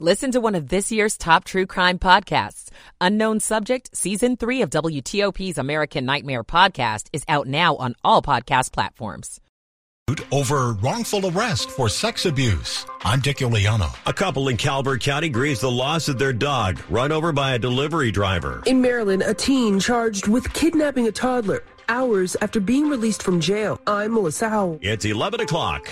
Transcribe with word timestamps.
Listen 0.00 0.32
to 0.32 0.40
one 0.40 0.56
of 0.56 0.70
this 0.70 0.90
year's 0.90 1.16
top 1.16 1.44
true 1.44 1.66
crime 1.66 2.00
podcasts. 2.00 2.68
Unknown 3.00 3.38
Subject, 3.38 3.96
Season 3.96 4.36
3 4.36 4.62
of 4.62 4.70
WTOP's 4.70 5.56
American 5.56 6.04
Nightmare 6.04 6.42
podcast 6.42 7.06
is 7.12 7.22
out 7.28 7.46
now 7.46 7.76
on 7.76 7.94
all 8.02 8.20
podcast 8.20 8.72
platforms. 8.72 9.40
Over 10.32 10.72
wrongful 10.72 11.24
arrest 11.28 11.70
for 11.70 11.88
sex 11.88 12.26
abuse. 12.26 12.84
I'm 13.04 13.20
Dick 13.20 13.36
Uliano. 13.36 13.96
A 14.04 14.12
couple 14.12 14.48
in 14.48 14.56
Calvert 14.56 15.00
County 15.00 15.28
grieves 15.28 15.60
the 15.60 15.70
loss 15.70 16.08
of 16.08 16.18
their 16.18 16.32
dog, 16.32 16.80
run 16.90 17.12
over 17.12 17.30
by 17.32 17.54
a 17.54 17.58
delivery 17.60 18.10
driver. 18.10 18.64
In 18.66 18.82
Maryland, 18.82 19.22
a 19.22 19.32
teen 19.32 19.78
charged 19.78 20.26
with 20.26 20.52
kidnapping 20.54 21.06
a 21.06 21.12
toddler 21.12 21.62
hours 21.88 22.36
after 22.40 22.58
being 22.58 22.88
released 22.88 23.22
from 23.22 23.40
jail. 23.40 23.80
I'm 23.86 24.14
Melissa 24.14 24.48
Howell. 24.48 24.80
It's 24.82 25.04
11 25.04 25.40
o'clock. 25.40 25.88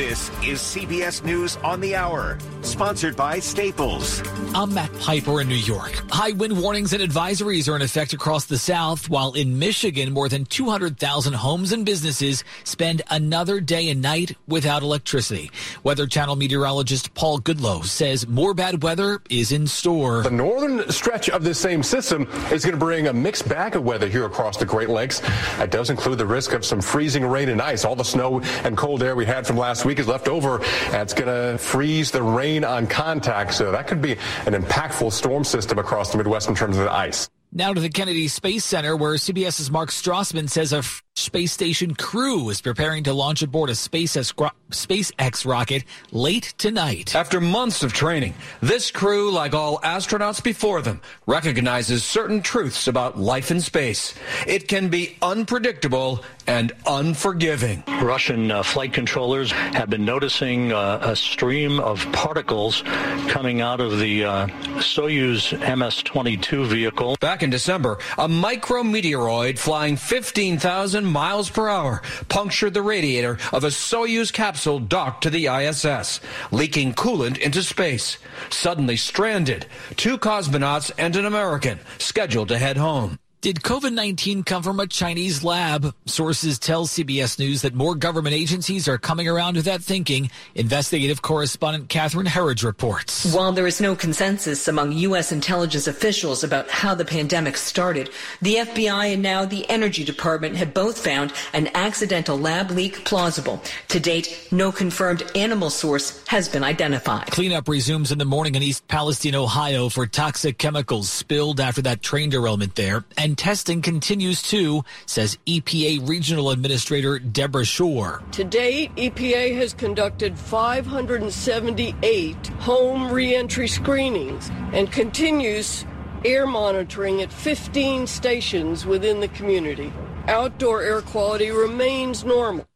This 0.00 0.30
is 0.42 0.60
CBS 0.60 1.22
News 1.24 1.56
on 1.56 1.78
the 1.78 1.94
Hour, 1.94 2.38
sponsored 2.62 3.16
by 3.16 3.38
Staples. 3.38 4.22
I'm 4.54 4.72
Matt 4.72 4.90
Piper 4.98 5.42
in 5.42 5.48
New 5.48 5.54
York. 5.54 5.92
High 6.10 6.30
wind 6.30 6.58
warnings 6.58 6.94
and 6.94 7.02
advisories 7.02 7.70
are 7.70 7.76
in 7.76 7.82
effect 7.82 8.14
across 8.14 8.46
the 8.46 8.56
South, 8.56 9.10
while 9.10 9.34
in 9.34 9.58
Michigan, 9.58 10.14
more 10.14 10.30
than 10.30 10.46
200,000 10.46 11.34
homes 11.34 11.72
and 11.72 11.84
businesses 11.84 12.44
spend 12.64 13.02
another 13.10 13.60
day 13.60 13.90
and 13.90 14.00
night 14.00 14.38
without 14.48 14.82
electricity. 14.82 15.50
Weather 15.84 16.06
Channel 16.06 16.34
meteorologist 16.34 17.12
Paul 17.12 17.38
Goodloe 17.38 17.84
says 17.84 18.26
more 18.26 18.54
bad 18.54 18.82
weather 18.82 19.20
is 19.28 19.52
in 19.52 19.66
store. 19.66 20.22
The 20.22 20.30
northern 20.30 20.90
stretch 20.90 21.28
of 21.28 21.44
this 21.44 21.58
same 21.58 21.82
system 21.82 22.26
is 22.50 22.64
going 22.64 22.72
to 22.72 22.78
bring 22.78 23.08
a 23.08 23.12
mixed 23.12 23.46
bag 23.50 23.76
of 23.76 23.84
weather 23.84 24.08
here 24.08 24.24
across 24.24 24.56
the 24.56 24.64
Great 24.64 24.88
Lakes. 24.88 25.20
That 25.58 25.70
does 25.70 25.90
include 25.90 26.16
the 26.16 26.26
risk 26.26 26.54
of 26.54 26.64
some 26.64 26.80
freezing 26.80 27.26
rain 27.26 27.50
and 27.50 27.60
ice. 27.60 27.84
All 27.84 27.94
the 27.94 28.02
snow 28.02 28.40
and 28.64 28.78
cold 28.78 29.02
air 29.02 29.14
we 29.14 29.26
had 29.26 29.46
from 29.46 29.58
last 29.58 29.84
week 29.84 29.89
week 29.90 29.98
is 29.98 30.06
left 30.06 30.28
over, 30.28 30.62
and 30.62 31.02
it's 31.02 31.14
going 31.14 31.26
to 31.26 31.58
freeze 31.58 32.12
the 32.12 32.22
rain 32.22 32.64
on 32.64 32.86
contact. 32.86 33.52
So 33.54 33.72
that 33.72 33.88
could 33.88 34.00
be 34.00 34.12
an 34.46 34.54
impactful 34.54 35.12
storm 35.12 35.42
system 35.42 35.80
across 35.80 36.12
the 36.12 36.18
Midwest 36.18 36.48
in 36.48 36.54
terms 36.54 36.76
of 36.76 36.84
the 36.84 36.92
ice. 36.92 37.28
Now 37.52 37.74
to 37.74 37.80
the 37.80 37.88
Kennedy 37.88 38.28
Space 38.28 38.64
Center, 38.64 38.96
where 38.96 39.14
CBS's 39.14 39.72
Mark 39.72 39.90
Strassmann 39.90 40.48
says 40.48 40.72
a 40.72 40.84
space 41.16 41.52
station 41.52 41.94
crew 41.94 42.48
is 42.48 42.60
preparing 42.60 43.04
to 43.04 43.12
launch 43.12 43.42
aboard 43.42 43.68
a 43.68 43.74
SpaceX, 43.74 44.32
SpaceX 44.70 45.46
rocket 45.46 45.84
late 46.12 46.54
tonight. 46.56 47.14
After 47.14 47.40
months 47.40 47.82
of 47.82 47.92
training, 47.92 48.34
this 48.60 48.90
crew, 48.90 49.30
like 49.30 49.54
all 49.54 49.78
astronauts 49.78 50.42
before 50.42 50.82
them, 50.82 51.00
recognizes 51.26 52.04
certain 52.04 52.42
truths 52.42 52.88
about 52.88 53.18
life 53.18 53.50
in 53.50 53.60
space. 53.60 54.14
It 54.46 54.66
can 54.66 54.88
be 54.88 55.16
unpredictable 55.20 56.24
and 56.46 56.72
unforgiving. 56.86 57.84
Russian 58.02 58.50
uh, 58.50 58.62
flight 58.62 58.92
controllers 58.92 59.52
have 59.52 59.90
been 59.90 60.04
noticing 60.04 60.72
uh, 60.72 60.98
a 61.02 61.14
stream 61.14 61.78
of 61.80 62.10
particles 62.12 62.82
coming 63.28 63.60
out 63.60 63.80
of 63.80 63.98
the 64.00 64.24
uh, 64.24 64.46
Soyuz 64.78 65.52
MS-22 65.52 66.66
vehicle. 66.66 67.16
Back 67.20 67.42
in 67.42 67.50
December, 67.50 67.98
a 68.18 68.26
micrometeoroid 68.26 69.58
flying 69.58 69.96
15,000 69.96 70.99
miles 71.04 71.48
per 71.48 71.68
hour 71.68 72.02
punctured 72.28 72.74
the 72.74 72.82
radiator 72.82 73.38
of 73.52 73.62
a 73.62 73.68
Soyuz 73.68 74.32
capsule 74.32 74.80
docked 74.80 75.22
to 75.22 75.30
the 75.30 75.46
ISS, 75.46 76.20
leaking 76.50 76.94
coolant 76.94 77.38
into 77.38 77.62
space. 77.62 78.18
Suddenly 78.50 78.96
stranded, 78.96 79.66
two 79.96 80.18
cosmonauts 80.18 80.90
and 80.98 81.14
an 81.14 81.26
American 81.26 81.78
scheduled 81.98 82.48
to 82.48 82.58
head 82.58 82.76
home. 82.76 83.19
Did 83.42 83.62
COVID 83.62 83.94
19 83.94 84.42
come 84.42 84.62
from 84.62 84.80
a 84.80 84.86
Chinese 84.86 85.42
lab? 85.42 85.94
Sources 86.04 86.58
tell 86.58 86.86
CBS 86.86 87.38
News 87.38 87.62
that 87.62 87.72
more 87.72 87.94
government 87.94 88.34
agencies 88.34 88.86
are 88.86 88.98
coming 88.98 89.28
around 89.28 89.54
to 89.54 89.62
that 89.62 89.80
thinking. 89.82 90.30
Investigative 90.54 91.22
correspondent 91.22 91.88
Catherine 91.88 92.26
Herridge 92.26 92.62
reports. 92.62 93.32
While 93.34 93.52
there 93.52 93.66
is 93.66 93.80
no 93.80 93.96
consensus 93.96 94.68
among 94.68 94.92
U.S. 94.92 95.32
intelligence 95.32 95.86
officials 95.86 96.44
about 96.44 96.68
how 96.68 96.94
the 96.94 97.06
pandemic 97.06 97.56
started, 97.56 98.10
the 98.42 98.56
FBI 98.56 99.14
and 99.14 99.22
now 99.22 99.46
the 99.46 99.64
Energy 99.70 100.04
Department 100.04 100.56
have 100.56 100.74
both 100.74 101.02
found 101.02 101.32
an 101.54 101.70
accidental 101.74 102.36
lab 102.36 102.70
leak 102.70 103.06
plausible. 103.06 103.62
To 103.88 103.98
date, 103.98 104.48
no 104.50 104.70
confirmed 104.70 105.22
animal 105.34 105.70
source 105.70 106.22
has 106.26 106.46
been 106.46 106.62
identified. 106.62 107.28
Cleanup 107.28 107.68
resumes 107.68 108.12
in 108.12 108.18
the 108.18 108.26
morning 108.26 108.54
in 108.54 108.62
East 108.62 108.86
Palestine, 108.86 109.34
Ohio 109.34 109.88
for 109.88 110.06
toxic 110.06 110.58
chemicals 110.58 111.08
spilled 111.08 111.58
after 111.58 111.80
that 111.80 112.02
train 112.02 112.28
derailment 112.28 112.74
there. 112.74 113.02
And 113.16 113.29
and 113.30 113.38
testing 113.38 113.80
continues 113.80 114.42
too, 114.42 114.84
says 115.06 115.38
EPA 115.46 116.08
Regional 116.08 116.50
Administrator 116.50 117.20
Debra 117.20 117.64
Shore. 117.64 118.24
To 118.32 118.42
date, 118.42 118.92
EPA 118.96 119.56
has 119.56 119.72
conducted 119.72 120.36
578 120.36 122.46
home 122.58 123.12
reentry 123.12 123.68
screenings 123.68 124.50
and 124.72 124.90
continues 124.90 125.84
air 126.24 126.44
monitoring 126.44 127.22
at 127.22 127.32
15 127.32 128.08
stations 128.08 128.84
within 128.84 129.20
the 129.20 129.28
community. 129.28 129.92
Outdoor 130.26 130.82
air 130.82 131.00
quality 131.00 131.52
remains 131.52 132.24
normal. 132.24 132.66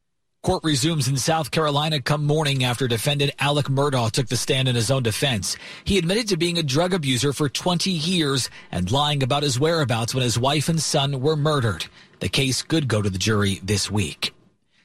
Court 0.44 0.62
resumes 0.62 1.08
in 1.08 1.16
South 1.16 1.50
Carolina 1.50 2.02
come 2.02 2.26
morning 2.26 2.64
after 2.64 2.86
defendant 2.86 3.32
Alex 3.38 3.70
Murdaugh 3.70 4.10
took 4.10 4.26
the 4.26 4.36
stand 4.36 4.68
in 4.68 4.74
his 4.74 4.90
own 4.90 5.02
defense. 5.02 5.56
He 5.84 5.96
admitted 5.96 6.28
to 6.28 6.36
being 6.36 6.58
a 6.58 6.62
drug 6.62 6.92
abuser 6.92 7.32
for 7.32 7.48
20 7.48 7.90
years 7.90 8.50
and 8.70 8.92
lying 8.92 9.22
about 9.22 9.42
his 9.42 9.58
whereabouts 9.58 10.14
when 10.14 10.22
his 10.22 10.38
wife 10.38 10.68
and 10.68 10.82
son 10.82 11.22
were 11.22 11.34
murdered. 11.34 11.86
The 12.20 12.28
case 12.28 12.60
could 12.60 12.88
go 12.88 13.00
to 13.00 13.08
the 13.08 13.16
jury 13.16 13.58
this 13.62 13.90
week. 13.90 14.34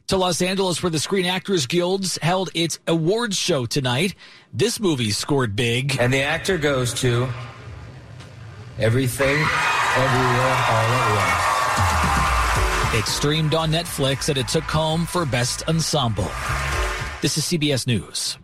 To 0.08 0.16
Los 0.16 0.42
Angeles, 0.42 0.81
where 0.81 0.92
the 0.92 0.97
Screen 0.97 1.25
Actors 1.25 1.68
Guilds 1.68 2.18
held 2.22 2.50
its 2.53 2.80
awards 2.88 3.36
show 3.36 3.66
tonight. 3.66 4.16
This 4.53 4.80
movie 4.80 5.12
scored 5.12 5.58
big. 5.58 5.97
And 6.00 6.14
the 6.14 6.22
actor 6.22 6.58
goes 6.58 6.94
to 7.02 7.28
Everything, 8.78 9.36
Everywhere, 9.36 10.56
All 10.70 10.88
at 10.88 12.06
Once. 12.06 12.09
It 12.92 13.06
streamed 13.06 13.54
on 13.54 13.72
Netflix 13.72 14.30
and 14.30 14.38
it 14.40 14.48
took 14.48 14.64
home 14.64 15.06
for 15.06 15.24
Best 15.24 15.62
Ensemble. 15.70 16.28
This 17.22 17.38
is 17.38 17.46
CBS 17.46 17.86
News. 17.86 18.40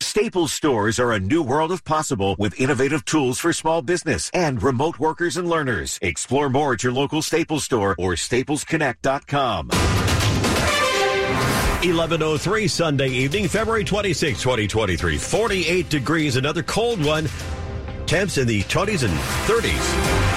Staples 0.00 0.54
stores 0.54 0.98
are 0.98 1.12
a 1.12 1.20
new 1.20 1.42
world 1.42 1.70
of 1.70 1.84
possible 1.84 2.34
with 2.38 2.58
innovative 2.58 3.04
tools 3.04 3.38
for 3.38 3.52
small 3.52 3.82
business 3.82 4.30
and 4.32 4.62
remote 4.62 4.98
workers 4.98 5.36
and 5.36 5.50
learners. 5.50 5.98
Explore 6.00 6.48
more 6.48 6.72
at 6.72 6.82
your 6.82 6.94
local 6.94 7.20
Staples 7.20 7.62
store 7.62 7.94
or 7.98 8.14
staplesconnect.com. 8.14 9.68
1103 9.68 12.68
Sunday 12.68 13.10
evening, 13.10 13.48
February 13.48 13.84
26, 13.84 14.42
2023. 14.42 15.18
48 15.18 15.90
degrees, 15.90 16.36
another 16.36 16.62
cold 16.62 17.04
one. 17.04 17.28
Temps 18.06 18.38
in 18.38 18.46
the 18.46 18.62
20s 18.62 19.06
and 19.06 19.12
30s. 19.46 20.27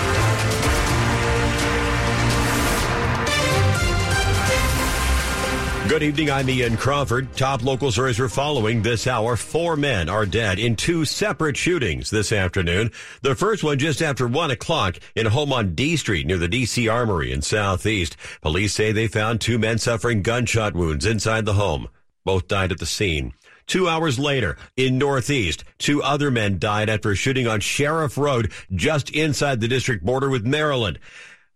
Good 5.91 6.03
evening. 6.03 6.31
I'm 6.31 6.49
Ian 6.49 6.77
Crawford. 6.77 7.35
Top 7.35 7.63
local 7.63 7.91
stories 7.91 8.17
we're 8.17 8.29
following 8.29 8.81
this 8.81 9.07
hour. 9.07 9.35
Four 9.35 9.75
men 9.75 10.07
are 10.07 10.25
dead 10.25 10.57
in 10.57 10.77
two 10.77 11.03
separate 11.03 11.57
shootings 11.57 12.09
this 12.09 12.31
afternoon. 12.31 12.91
The 13.23 13.35
first 13.35 13.61
one 13.61 13.77
just 13.77 14.01
after 14.01 14.25
one 14.25 14.51
o'clock 14.51 14.99
in 15.17 15.27
a 15.27 15.29
home 15.29 15.51
on 15.51 15.75
D 15.75 15.97
Street 15.97 16.25
near 16.25 16.37
the 16.37 16.47
DC 16.47 16.89
Armory 16.89 17.33
in 17.33 17.41
Southeast. 17.41 18.15
Police 18.41 18.73
say 18.73 18.93
they 18.93 19.09
found 19.09 19.41
two 19.41 19.59
men 19.59 19.79
suffering 19.79 20.21
gunshot 20.21 20.75
wounds 20.75 21.05
inside 21.05 21.43
the 21.43 21.55
home. 21.55 21.89
Both 22.23 22.47
died 22.47 22.71
at 22.71 22.79
the 22.79 22.85
scene. 22.85 23.33
Two 23.67 23.89
hours 23.89 24.17
later, 24.17 24.57
in 24.77 24.97
Northeast, 24.97 25.65
two 25.77 26.01
other 26.01 26.31
men 26.31 26.57
died 26.57 26.89
after 26.89 27.11
a 27.11 27.15
shooting 27.15 27.47
on 27.47 27.59
Sheriff 27.59 28.17
Road 28.17 28.51
just 28.73 29.09
inside 29.09 29.59
the 29.59 29.67
district 29.67 30.05
border 30.05 30.29
with 30.29 30.45
Maryland. 30.45 30.99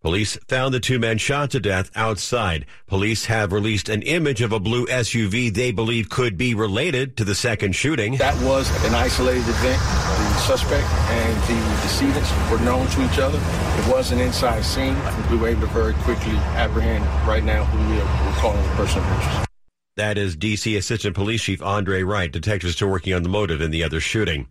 Police 0.05 0.37
found 0.47 0.71
the 0.71 0.79
two 0.79 0.99
men 0.99 1.17
shot 1.17 1.49
to 1.49 1.59
death 1.59 1.89
outside. 1.95 2.67
Police 2.85 3.25
have 3.25 3.51
released 3.51 3.89
an 3.89 4.03
image 4.03 4.39
of 4.43 4.51
a 4.51 4.59
blue 4.59 4.85
SUV 4.85 5.51
they 5.51 5.71
believe 5.71 6.11
could 6.11 6.37
be 6.37 6.53
related 6.53 7.17
to 7.17 7.23
the 7.23 7.33
second 7.33 7.71
shooting. 7.75 8.15
That 8.17 8.39
was 8.43 8.69
an 8.85 8.93
isolated 8.93 9.41
event. 9.41 9.79
The 9.81 10.41
suspect 10.41 10.85
and 11.09 11.35
the 11.49 11.81
decedents 11.81 12.31
were 12.51 12.59
known 12.59 12.85
to 12.89 13.03
each 13.03 13.17
other. 13.17 13.39
It 13.39 13.91
was 13.91 14.11
an 14.11 14.19
inside 14.19 14.63
scene. 14.63 14.95
We 15.31 15.37
were 15.37 15.47
able 15.47 15.61
to 15.61 15.67
very 15.73 15.95
quickly 15.95 16.35
apprehend 16.53 17.03
right 17.27 17.43
now 17.43 17.63
who 17.63 17.91
we 17.91 17.99
are 17.99 18.35
calling 18.37 18.61
the 18.61 18.75
person 18.75 18.99
of 18.99 19.11
interest. 19.11 19.49
That 19.95 20.19
is 20.19 20.35
D.C. 20.35 20.77
Assistant 20.77 21.15
Police 21.15 21.41
Chief 21.41 21.63
Andre 21.63 22.03
Wright. 22.03 22.31
Detectives 22.31 22.75
still 22.75 22.89
working 22.89 23.15
on 23.15 23.23
the 23.23 23.29
motive 23.29 23.59
in 23.59 23.71
the 23.71 23.83
other 23.83 23.99
shooting. 23.99 24.49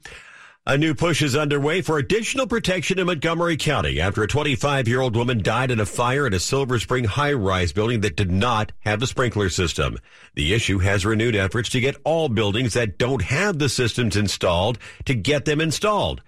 A 0.66 0.78
new 0.78 0.94
push 0.94 1.20
is 1.20 1.37
underway 1.37 1.82
for 1.82 1.99
additional 1.99 2.46
protection 2.46 2.99
in 2.99 3.05
Montgomery 3.06 3.58
County 3.58 4.00
after 4.00 4.22
a 4.22 4.26
25 4.26 4.88
year 4.88 5.02
old 5.02 5.14
woman 5.14 5.43
died 5.43 5.70
in 5.70 5.78
a 5.78 5.84
fire 5.84 6.26
in 6.26 6.32
a 6.32 6.40
Silver 6.40 6.78
Spring 6.78 7.05
high 7.05 7.34
rise 7.34 7.75
building 7.75 8.00
that 8.00 8.16
did 8.16 8.31
not 8.31 8.72
have 8.78 9.02
a 9.02 9.06
sprinkler 9.06 9.50
system. 9.50 9.99
The 10.37 10.55
issue 10.55 10.78
has 10.78 11.05
renewed 11.05 11.37
efforts 11.37 11.69
to 11.69 11.81
get 11.81 12.00
all 12.02 12.31
buildings 12.31 12.72
that 12.72 12.96
don't 12.96 13.20
have 13.20 13.58
the 13.58 13.69
systems 13.69 14.16
installed 14.16 14.78
to 15.05 15.12
get 15.12 15.44
them 15.44 15.61
installed. 15.61 16.22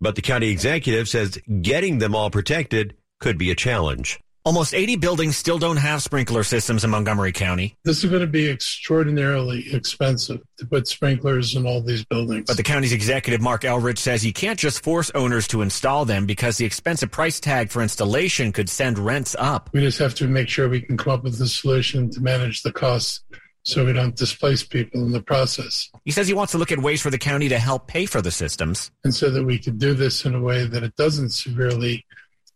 But 0.00 0.14
the 0.14 0.22
county 0.22 0.50
executive 0.50 1.08
says 1.08 1.40
getting 1.60 1.98
them 1.98 2.14
all 2.14 2.30
protected 2.30 2.94
could 3.18 3.38
be 3.38 3.50
a 3.50 3.56
challenge. 3.56 4.20
Almost 4.42 4.72
80 4.72 4.96
buildings 4.96 5.36
still 5.36 5.58
don't 5.58 5.76
have 5.76 6.02
sprinkler 6.02 6.42
systems 6.44 6.82
in 6.82 6.88
Montgomery 6.88 7.30
County. 7.30 7.76
This 7.84 8.02
is 8.02 8.08
going 8.08 8.22
to 8.22 8.26
be 8.26 8.48
extraordinarily 8.48 9.66
expensive 9.70 10.40
to 10.56 10.66
put 10.66 10.88
sprinklers 10.88 11.56
in 11.56 11.66
all 11.66 11.82
these 11.82 12.06
buildings. 12.06 12.46
But 12.46 12.56
the 12.56 12.62
county's 12.62 12.94
executive, 12.94 13.42
Marc 13.42 13.62
Elrich, 13.62 13.98
says 13.98 14.24
you 14.24 14.32
can't 14.32 14.58
just 14.58 14.82
force 14.82 15.10
owners 15.14 15.46
to 15.48 15.60
install 15.60 16.06
them 16.06 16.24
because 16.24 16.56
the 16.56 16.64
expensive 16.64 17.10
price 17.10 17.38
tag 17.38 17.70
for 17.70 17.82
installation 17.82 18.50
could 18.50 18.70
send 18.70 18.98
rents 18.98 19.36
up. 19.38 19.68
We 19.74 19.80
just 19.82 19.98
have 19.98 20.14
to 20.16 20.26
make 20.26 20.48
sure 20.48 20.70
we 20.70 20.80
can 20.80 20.96
come 20.96 21.12
up 21.12 21.24
with 21.24 21.38
a 21.38 21.46
solution 21.46 22.08
to 22.10 22.20
manage 22.22 22.62
the 22.62 22.72
costs 22.72 23.22
so 23.64 23.84
we 23.84 23.92
don't 23.92 24.16
displace 24.16 24.62
people 24.62 25.04
in 25.04 25.12
the 25.12 25.20
process. 25.22 25.90
He 26.06 26.12
says 26.12 26.26
he 26.26 26.32
wants 26.32 26.52
to 26.52 26.58
look 26.58 26.72
at 26.72 26.78
ways 26.78 27.02
for 27.02 27.10
the 27.10 27.18
county 27.18 27.50
to 27.50 27.58
help 27.58 27.88
pay 27.88 28.06
for 28.06 28.22
the 28.22 28.30
systems. 28.30 28.90
And 29.04 29.14
so 29.14 29.28
that 29.28 29.44
we 29.44 29.58
can 29.58 29.76
do 29.76 29.92
this 29.92 30.24
in 30.24 30.34
a 30.34 30.40
way 30.40 30.66
that 30.66 30.82
it 30.82 30.96
doesn't 30.96 31.30
severely 31.30 32.06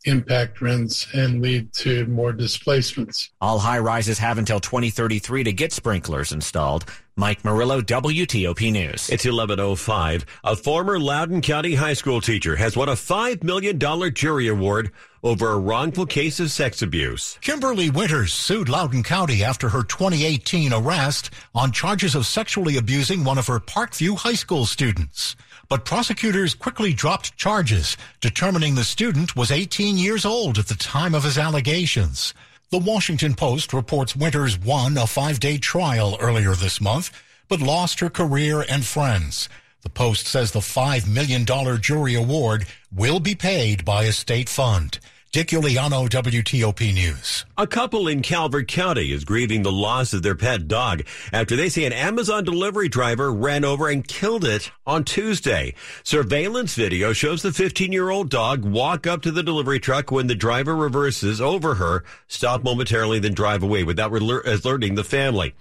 impact 0.04 0.60
rents 0.60 1.06
and 1.14 1.40
lead 1.40 1.72
to 1.72 2.06
more 2.06 2.32
displacements. 2.32 3.30
All 3.40 3.58
high 3.58 3.78
rises 3.78 4.18
have 4.18 4.38
until 4.38 4.60
2033 4.60 5.44
to 5.44 5.52
get 5.52 5.72
sprinklers 5.72 6.32
installed. 6.32 6.84
Mike 7.16 7.44
Murillo, 7.44 7.80
WTOP 7.80 8.72
News. 8.72 9.08
It's 9.08 9.24
1105. 9.24 10.26
A 10.42 10.56
former 10.56 10.98
Loudoun 10.98 11.42
County 11.42 11.76
high 11.76 11.92
school 11.92 12.20
teacher 12.20 12.56
has 12.56 12.76
won 12.76 12.88
a 12.88 12.92
$5 12.92 13.44
million 13.44 13.78
jury 14.12 14.48
award 14.48 14.90
over 15.22 15.52
a 15.52 15.58
wrongful 15.58 16.06
case 16.06 16.40
of 16.40 16.50
sex 16.50 16.82
abuse. 16.82 17.38
Kimberly 17.40 17.88
Winters 17.88 18.32
sued 18.32 18.68
Loudoun 18.68 19.04
County 19.04 19.44
after 19.44 19.68
her 19.68 19.84
2018 19.84 20.72
arrest 20.72 21.30
on 21.54 21.70
charges 21.70 22.14
of 22.16 22.26
sexually 22.26 22.76
abusing 22.76 23.22
one 23.22 23.38
of 23.38 23.46
her 23.46 23.60
Parkview 23.60 24.18
high 24.18 24.34
school 24.34 24.66
students. 24.66 25.36
But 25.68 25.84
prosecutors 25.84 26.54
quickly 26.54 26.92
dropped 26.92 27.36
charges, 27.36 27.96
determining 28.20 28.74
the 28.74 28.84
student 28.84 29.34
was 29.34 29.50
18 29.50 29.96
years 29.96 30.24
old 30.24 30.58
at 30.58 30.68
the 30.68 30.74
time 30.74 31.14
of 31.14 31.24
his 31.24 31.38
allegations. 31.38 32.34
The 32.70 32.78
Washington 32.78 33.34
Post 33.34 33.72
reports 33.72 34.16
Winters 34.16 34.58
won 34.58 34.98
a 34.98 35.06
five-day 35.06 35.58
trial 35.58 36.16
earlier 36.20 36.54
this 36.54 36.80
month, 36.80 37.10
but 37.48 37.60
lost 37.60 38.00
her 38.00 38.10
career 38.10 38.64
and 38.68 38.84
friends. 38.84 39.48
The 39.82 39.90
Post 39.90 40.26
says 40.26 40.52
the 40.52 40.60
$5 40.60 41.06
million 41.06 41.46
jury 41.80 42.14
award 42.14 42.66
will 42.90 43.20
be 43.20 43.34
paid 43.34 43.84
by 43.84 44.04
a 44.04 44.12
state 44.12 44.48
fund. 44.48 44.98
Dick 45.34 45.48
Uliano, 45.48 46.08
WTOP 46.08 46.94
News. 46.94 47.44
A 47.58 47.66
couple 47.66 48.06
in 48.06 48.22
Calvert 48.22 48.68
County 48.68 49.10
is 49.10 49.24
grieving 49.24 49.64
the 49.64 49.72
loss 49.72 50.12
of 50.12 50.22
their 50.22 50.36
pet 50.36 50.68
dog 50.68 51.02
after 51.32 51.56
they 51.56 51.68
say 51.68 51.82
an 51.82 51.92
Amazon 51.92 52.44
delivery 52.44 52.88
driver 52.88 53.32
ran 53.32 53.64
over 53.64 53.88
and 53.88 54.06
killed 54.06 54.44
it 54.44 54.70
on 54.86 55.02
Tuesday. 55.02 55.74
Surveillance 56.04 56.76
video 56.76 57.12
shows 57.12 57.42
the 57.42 57.52
15 57.52 57.90
year 57.90 58.10
old 58.10 58.30
dog 58.30 58.64
walk 58.64 59.08
up 59.08 59.22
to 59.22 59.32
the 59.32 59.42
delivery 59.42 59.80
truck 59.80 60.12
when 60.12 60.28
the 60.28 60.36
driver 60.36 60.76
reverses 60.76 61.40
over 61.40 61.74
her, 61.74 62.04
stop 62.28 62.62
momentarily, 62.62 63.18
then 63.18 63.34
drive 63.34 63.64
away 63.64 63.82
without 63.82 64.12
alerting 64.12 64.94
the 64.94 65.02
family. 65.02 65.52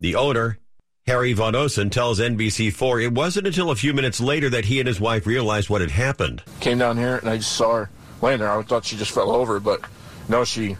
The 0.00 0.16
owner, 0.16 0.58
Harry 1.06 1.34
Von 1.34 1.52
Osen 1.52 1.92
tells 1.92 2.18
NBC4 2.18 3.04
it 3.04 3.14
wasn't 3.14 3.46
until 3.46 3.70
a 3.70 3.76
few 3.76 3.94
minutes 3.94 4.20
later 4.20 4.50
that 4.50 4.64
he 4.64 4.80
and 4.80 4.88
his 4.88 4.98
wife 4.98 5.24
realized 5.24 5.70
what 5.70 5.82
had 5.82 5.92
happened. 5.92 6.42
Came 6.58 6.78
down 6.78 6.98
here 6.98 7.18
and 7.18 7.28
I 7.28 7.36
just 7.36 7.52
saw 7.52 7.74
her 7.76 7.90
laying 8.22 8.40
there. 8.40 8.50
I 8.50 8.62
thought 8.62 8.84
she 8.84 8.96
just 8.96 9.12
fell 9.12 9.30
over, 9.30 9.60
but 9.60 9.80
no, 10.28 10.44
she 10.44 10.76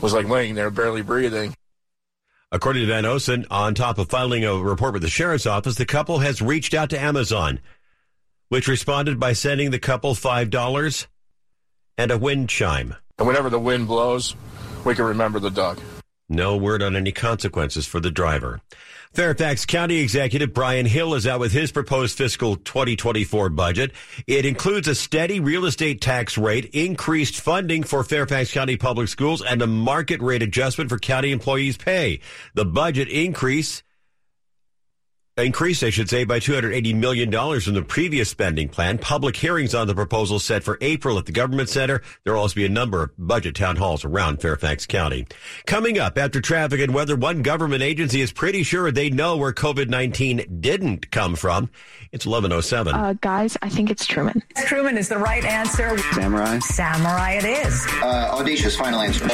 was 0.00 0.12
like 0.12 0.28
laying 0.28 0.54
there, 0.54 0.70
barely 0.70 1.02
breathing. 1.02 1.54
According 2.52 2.82
to 2.82 2.86
Van 2.86 3.04
Osen, 3.04 3.46
on 3.50 3.74
top 3.74 3.98
of 3.98 4.08
filing 4.08 4.44
a 4.44 4.54
report 4.56 4.92
with 4.92 5.02
the 5.02 5.08
sheriff's 5.08 5.46
office, 5.46 5.74
the 5.74 5.86
couple 5.86 6.20
has 6.20 6.40
reached 6.40 6.72
out 6.72 6.90
to 6.90 7.00
Amazon, 7.00 7.58
which 8.48 8.68
responded 8.68 9.18
by 9.18 9.32
sending 9.32 9.70
the 9.70 9.78
couple 9.78 10.14
$5 10.14 11.06
and 11.98 12.10
a 12.10 12.18
wind 12.18 12.48
chime. 12.48 12.94
And 13.18 13.26
whenever 13.26 13.50
the 13.50 13.58
wind 13.58 13.88
blows, 13.88 14.36
we 14.84 14.94
can 14.94 15.04
remember 15.04 15.40
the 15.40 15.50
dog. 15.50 15.80
No 16.28 16.56
word 16.56 16.82
on 16.82 16.96
any 16.96 17.12
consequences 17.12 17.86
for 17.86 18.00
the 18.00 18.10
driver. 18.10 18.60
Fairfax 19.14 19.64
County 19.64 19.98
Executive 19.98 20.52
Bryan 20.52 20.86
Hill 20.86 21.14
is 21.14 21.24
out 21.24 21.38
with 21.38 21.52
his 21.52 21.70
proposed 21.70 22.18
fiscal 22.18 22.56
2024 22.56 23.48
budget. 23.50 23.92
It 24.26 24.44
includes 24.44 24.88
a 24.88 24.94
steady 24.96 25.38
real 25.38 25.66
estate 25.66 26.00
tax 26.00 26.36
rate, 26.36 26.70
increased 26.72 27.40
funding 27.40 27.84
for 27.84 28.02
Fairfax 28.02 28.52
County 28.52 28.76
Public 28.76 29.06
Schools, 29.06 29.40
and 29.40 29.62
a 29.62 29.68
market 29.68 30.20
rate 30.20 30.42
adjustment 30.42 30.90
for 30.90 30.98
county 30.98 31.30
employees' 31.30 31.76
pay. 31.76 32.18
The 32.54 32.64
budget 32.64 33.08
increase 33.08 33.83
increased, 35.42 35.82
I 35.82 35.90
should 35.90 36.08
say, 36.08 36.22
by 36.24 36.38
$280 36.38 36.94
million 36.94 37.30
from 37.60 37.74
the 37.74 37.82
previous 37.82 38.28
spending 38.28 38.68
plan. 38.68 38.98
Public 38.98 39.34
hearings 39.34 39.74
on 39.74 39.88
the 39.88 39.94
proposal 39.94 40.38
set 40.38 40.62
for 40.62 40.78
April 40.80 41.18
at 41.18 41.26
the 41.26 41.32
Government 41.32 41.68
Center. 41.68 42.02
There 42.22 42.34
will 42.34 42.40
also 42.40 42.54
be 42.54 42.64
a 42.64 42.68
number 42.68 43.02
of 43.02 43.10
budget 43.18 43.56
town 43.56 43.74
halls 43.76 44.04
around 44.04 44.40
Fairfax 44.40 44.86
County. 44.86 45.26
Coming 45.66 45.98
up 45.98 46.16
after 46.18 46.40
traffic 46.40 46.80
and 46.80 46.94
weather, 46.94 47.16
one 47.16 47.42
government 47.42 47.82
agency 47.82 48.20
is 48.20 48.32
pretty 48.32 48.62
sure 48.62 48.92
they 48.92 49.10
know 49.10 49.36
where 49.36 49.52
COVID-19 49.52 50.60
didn't 50.60 51.10
come 51.10 51.34
from. 51.34 51.68
It's 52.12 52.24
1107. 52.26 52.94
Uh, 52.94 53.14
guys, 53.20 53.56
I 53.60 53.68
think 53.68 53.90
it's 53.90 54.06
Truman. 54.06 54.40
Truman 54.66 54.96
is 54.96 55.08
the 55.08 55.18
right 55.18 55.44
answer. 55.44 55.98
Samurai. 56.12 56.60
Samurai 56.60 57.32
it 57.32 57.44
is. 57.44 57.84
Uh, 58.00 58.30
audacious 58.38 58.76
final 58.76 59.00
answer. 59.00 59.26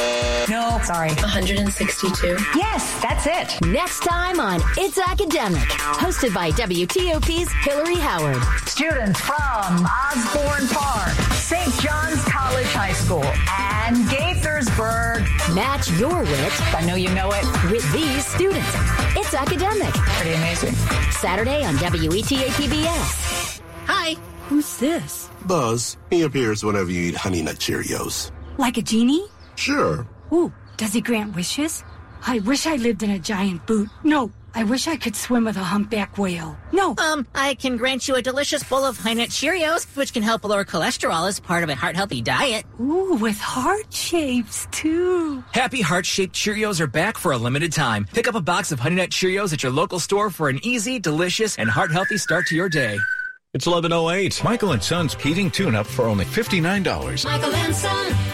No, 0.48 0.80
sorry. 0.82 1.08
162. 1.10 2.26
Yes, 2.56 3.02
that's 3.02 3.26
it. 3.26 3.66
Next 3.66 4.00
time 4.00 4.40
on 4.40 4.62
It's 4.78 4.98
Academic 4.98 5.68
hosted 5.96 6.34
by 6.34 6.50
WTOP's 6.52 7.52
Hillary 7.64 7.96
Howard. 7.96 8.42
Students 8.68 9.20
from 9.20 9.86
Osbourn 9.86 10.68
Park, 10.68 11.14
St. 11.34 11.72
John's 11.80 12.22
College 12.24 12.66
High 12.72 12.92
School, 12.92 13.24
and 13.24 13.96
Gaithersburg. 14.08 15.24
Match 15.54 15.90
your 15.98 16.22
wit. 16.22 16.74
I 16.74 16.84
know 16.86 16.94
you 16.94 17.12
know 17.14 17.30
it. 17.32 17.44
With 17.70 17.92
these 17.92 18.24
students. 18.26 18.68
It's 19.16 19.34
academic. 19.34 19.92
Pretty 19.92 20.34
amazing. 20.36 20.74
Saturday 21.12 21.64
on 21.64 21.74
WETA 21.76 22.46
PBS. 22.50 23.60
Hi, 23.86 24.14
who's 24.48 24.76
this? 24.78 25.28
Buzz. 25.46 25.96
He 26.10 26.22
appears 26.22 26.64
whenever 26.64 26.90
you 26.90 27.08
eat 27.08 27.16
Honey 27.16 27.42
Nut 27.42 27.56
Cheerios. 27.56 28.30
Like 28.58 28.76
a 28.76 28.82
genie? 28.82 29.26
Sure. 29.56 30.06
Ooh, 30.32 30.52
does 30.76 30.92
he 30.92 31.00
grant 31.00 31.34
wishes? 31.34 31.84
I 32.26 32.38
wish 32.40 32.66
I 32.66 32.76
lived 32.76 33.02
in 33.02 33.10
a 33.10 33.18
giant 33.18 33.66
boot. 33.66 33.88
No, 34.04 34.30
I 34.54 34.64
wish 34.64 34.88
I 34.88 34.96
could 34.96 35.14
swim 35.14 35.44
with 35.44 35.56
a 35.56 35.62
humpback 35.62 36.18
whale. 36.18 36.56
No. 36.72 36.94
Um, 36.98 37.26
I 37.34 37.54
can 37.54 37.76
grant 37.76 38.08
you 38.08 38.16
a 38.16 38.22
delicious 38.22 38.62
bowl 38.64 38.84
of 38.84 38.98
Honey 38.98 39.20
Nut 39.20 39.30
Cheerios, 39.30 39.84
which 39.96 40.12
can 40.12 40.22
help 40.22 40.44
lower 40.44 40.64
cholesterol 40.64 41.28
as 41.28 41.40
part 41.40 41.62
of 41.62 41.68
a 41.68 41.74
heart 41.74 41.96
healthy 41.96 42.20
diet. 42.22 42.64
Ooh, 42.80 43.14
with 43.14 43.38
heart 43.38 43.92
shapes 43.92 44.66
too. 44.70 45.44
Happy 45.52 45.80
heart 45.80 46.06
shaped 46.06 46.34
Cheerios 46.34 46.80
are 46.80 46.86
back 46.86 47.18
for 47.18 47.32
a 47.32 47.38
limited 47.38 47.72
time. 47.72 48.06
Pick 48.12 48.28
up 48.28 48.34
a 48.34 48.40
box 48.40 48.72
of 48.72 48.80
Honey 48.80 48.96
Nut 48.96 49.10
Cheerios 49.10 49.52
at 49.52 49.62
your 49.62 49.72
local 49.72 49.98
store 49.98 50.30
for 50.30 50.48
an 50.48 50.58
easy, 50.62 50.98
delicious, 50.98 51.56
and 51.56 51.70
heart 51.70 51.90
healthy 51.92 52.18
start 52.18 52.46
to 52.46 52.56
your 52.56 52.68
day. 52.68 52.98
It's 53.52 53.66
1108. 53.66 54.44
Michael 54.44 54.72
and 54.72 54.82
Son's 54.82 55.14
heating 55.14 55.50
tune 55.50 55.74
up 55.74 55.86
for 55.86 56.04
only 56.04 56.24
$59. 56.24 57.24
Michael 57.24 57.54
and 57.54 57.74
Son. 57.74 58.29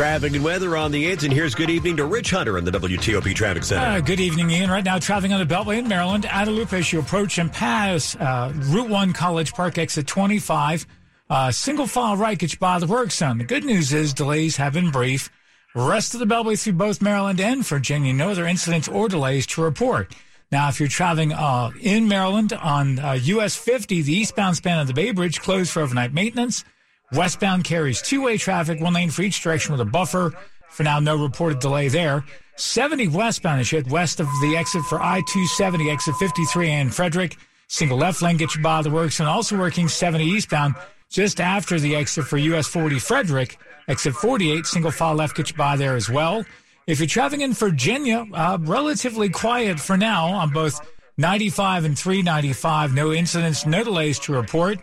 Traffic 0.00 0.32
and 0.34 0.42
weather 0.42 0.78
on 0.78 0.92
the 0.92 1.14
8th, 1.14 1.24
and 1.24 1.32
here's 1.34 1.54
good 1.54 1.68
evening 1.68 1.98
to 1.98 2.06
Rich 2.06 2.30
Hunter 2.30 2.56
in 2.56 2.64
the 2.64 2.70
WTOP 2.70 3.34
Traffic 3.34 3.62
Center. 3.62 3.84
Uh, 3.84 4.00
good 4.00 4.18
evening, 4.18 4.48
Ian. 4.48 4.70
Right 4.70 4.82
now, 4.82 4.98
traveling 4.98 5.34
on 5.34 5.46
the 5.46 5.54
Beltway 5.54 5.76
in 5.76 5.88
Maryland, 5.88 6.22
Guadalupe 6.22 6.72
as 6.72 6.90
you 6.90 7.00
approach 7.00 7.36
and 7.36 7.52
pass 7.52 8.16
uh, 8.16 8.50
Route 8.56 8.88
1 8.88 9.12
College 9.12 9.52
Park 9.52 9.76
exit 9.76 10.06
25. 10.06 10.86
Uh, 11.28 11.50
single 11.50 11.86
file 11.86 12.16
right 12.16 12.38
gets 12.38 12.54
you 12.54 12.58
by 12.58 12.78
the 12.78 12.86
work 12.86 13.10
zone. 13.10 13.36
The 13.36 13.44
good 13.44 13.62
news 13.62 13.92
is 13.92 14.14
delays 14.14 14.56
have 14.56 14.72
been 14.72 14.90
brief. 14.90 15.28
Rest 15.74 16.14
of 16.14 16.20
the 16.20 16.26
Beltway 16.26 16.58
through 16.58 16.72
both 16.72 17.02
Maryland 17.02 17.38
and 17.38 17.62
Virginia, 17.66 18.14
no 18.14 18.30
other 18.30 18.46
incidents 18.46 18.88
or 18.88 19.06
delays 19.06 19.46
to 19.48 19.62
report. 19.62 20.16
Now, 20.50 20.70
if 20.70 20.80
you're 20.80 20.88
traveling 20.88 21.34
uh, 21.34 21.72
in 21.78 22.08
Maryland 22.08 22.54
on 22.54 22.96
US 22.96 23.58
uh, 23.58 23.60
50, 23.60 24.00
the 24.00 24.14
eastbound 24.14 24.56
span 24.56 24.78
of 24.78 24.86
the 24.86 24.94
Bay 24.94 25.10
Bridge 25.10 25.42
closed 25.42 25.70
for 25.70 25.82
overnight 25.82 26.14
maintenance. 26.14 26.64
Westbound 27.12 27.64
carries 27.64 28.00
two-way 28.00 28.38
traffic, 28.38 28.80
one 28.80 28.94
lane 28.94 29.10
for 29.10 29.22
each 29.22 29.42
direction 29.42 29.72
with 29.72 29.80
a 29.80 29.84
buffer. 29.84 30.32
For 30.68 30.84
now, 30.84 31.00
no 31.00 31.16
reported 31.16 31.58
delay 31.58 31.88
there. 31.88 32.24
70 32.56 33.08
westbound 33.08 33.60
is 33.60 33.70
hit 33.70 33.88
west 33.88 34.20
of 34.20 34.26
the 34.42 34.56
exit 34.56 34.82
for 34.84 35.02
I-270, 35.02 35.90
exit 35.90 36.14
53 36.16 36.70
and 36.70 36.94
Frederick. 36.94 37.36
Single 37.66 37.98
left 37.98 38.22
lane 38.22 38.36
gets 38.36 38.54
you 38.54 38.62
by 38.62 38.82
the 38.82 38.90
works 38.90 39.18
and 39.18 39.28
also 39.28 39.58
working 39.58 39.88
70 39.88 40.24
eastbound 40.24 40.74
just 41.08 41.40
after 41.40 41.80
the 41.80 41.96
exit 41.96 42.26
for 42.26 42.36
US 42.36 42.68
40 42.68 42.98
Frederick. 42.98 43.58
Exit 43.88 44.14
48, 44.14 44.66
single 44.66 44.90
file 44.92 45.14
left 45.14 45.36
gets 45.36 45.50
you 45.50 45.56
by 45.56 45.76
there 45.76 45.96
as 45.96 46.08
well. 46.08 46.44
If 46.86 47.00
you're 47.00 47.08
traveling 47.08 47.40
in 47.40 47.54
Virginia, 47.54 48.26
uh, 48.32 48.58
relatively 48.60 49.28
quiet 49.30 49.80
for 49.80 49.96
now 49.96 50.26
on 50.26 50.50
both 50.50 50.80
95 51.16 51.84
and 51.84 51.98
395. 51.98 52.94
No 52.94 53.12
incidents, 53.12 53.66
no 53.66 53.82
delays 53.82 54.18
to 54.20 54.32
report. 54.32 54.78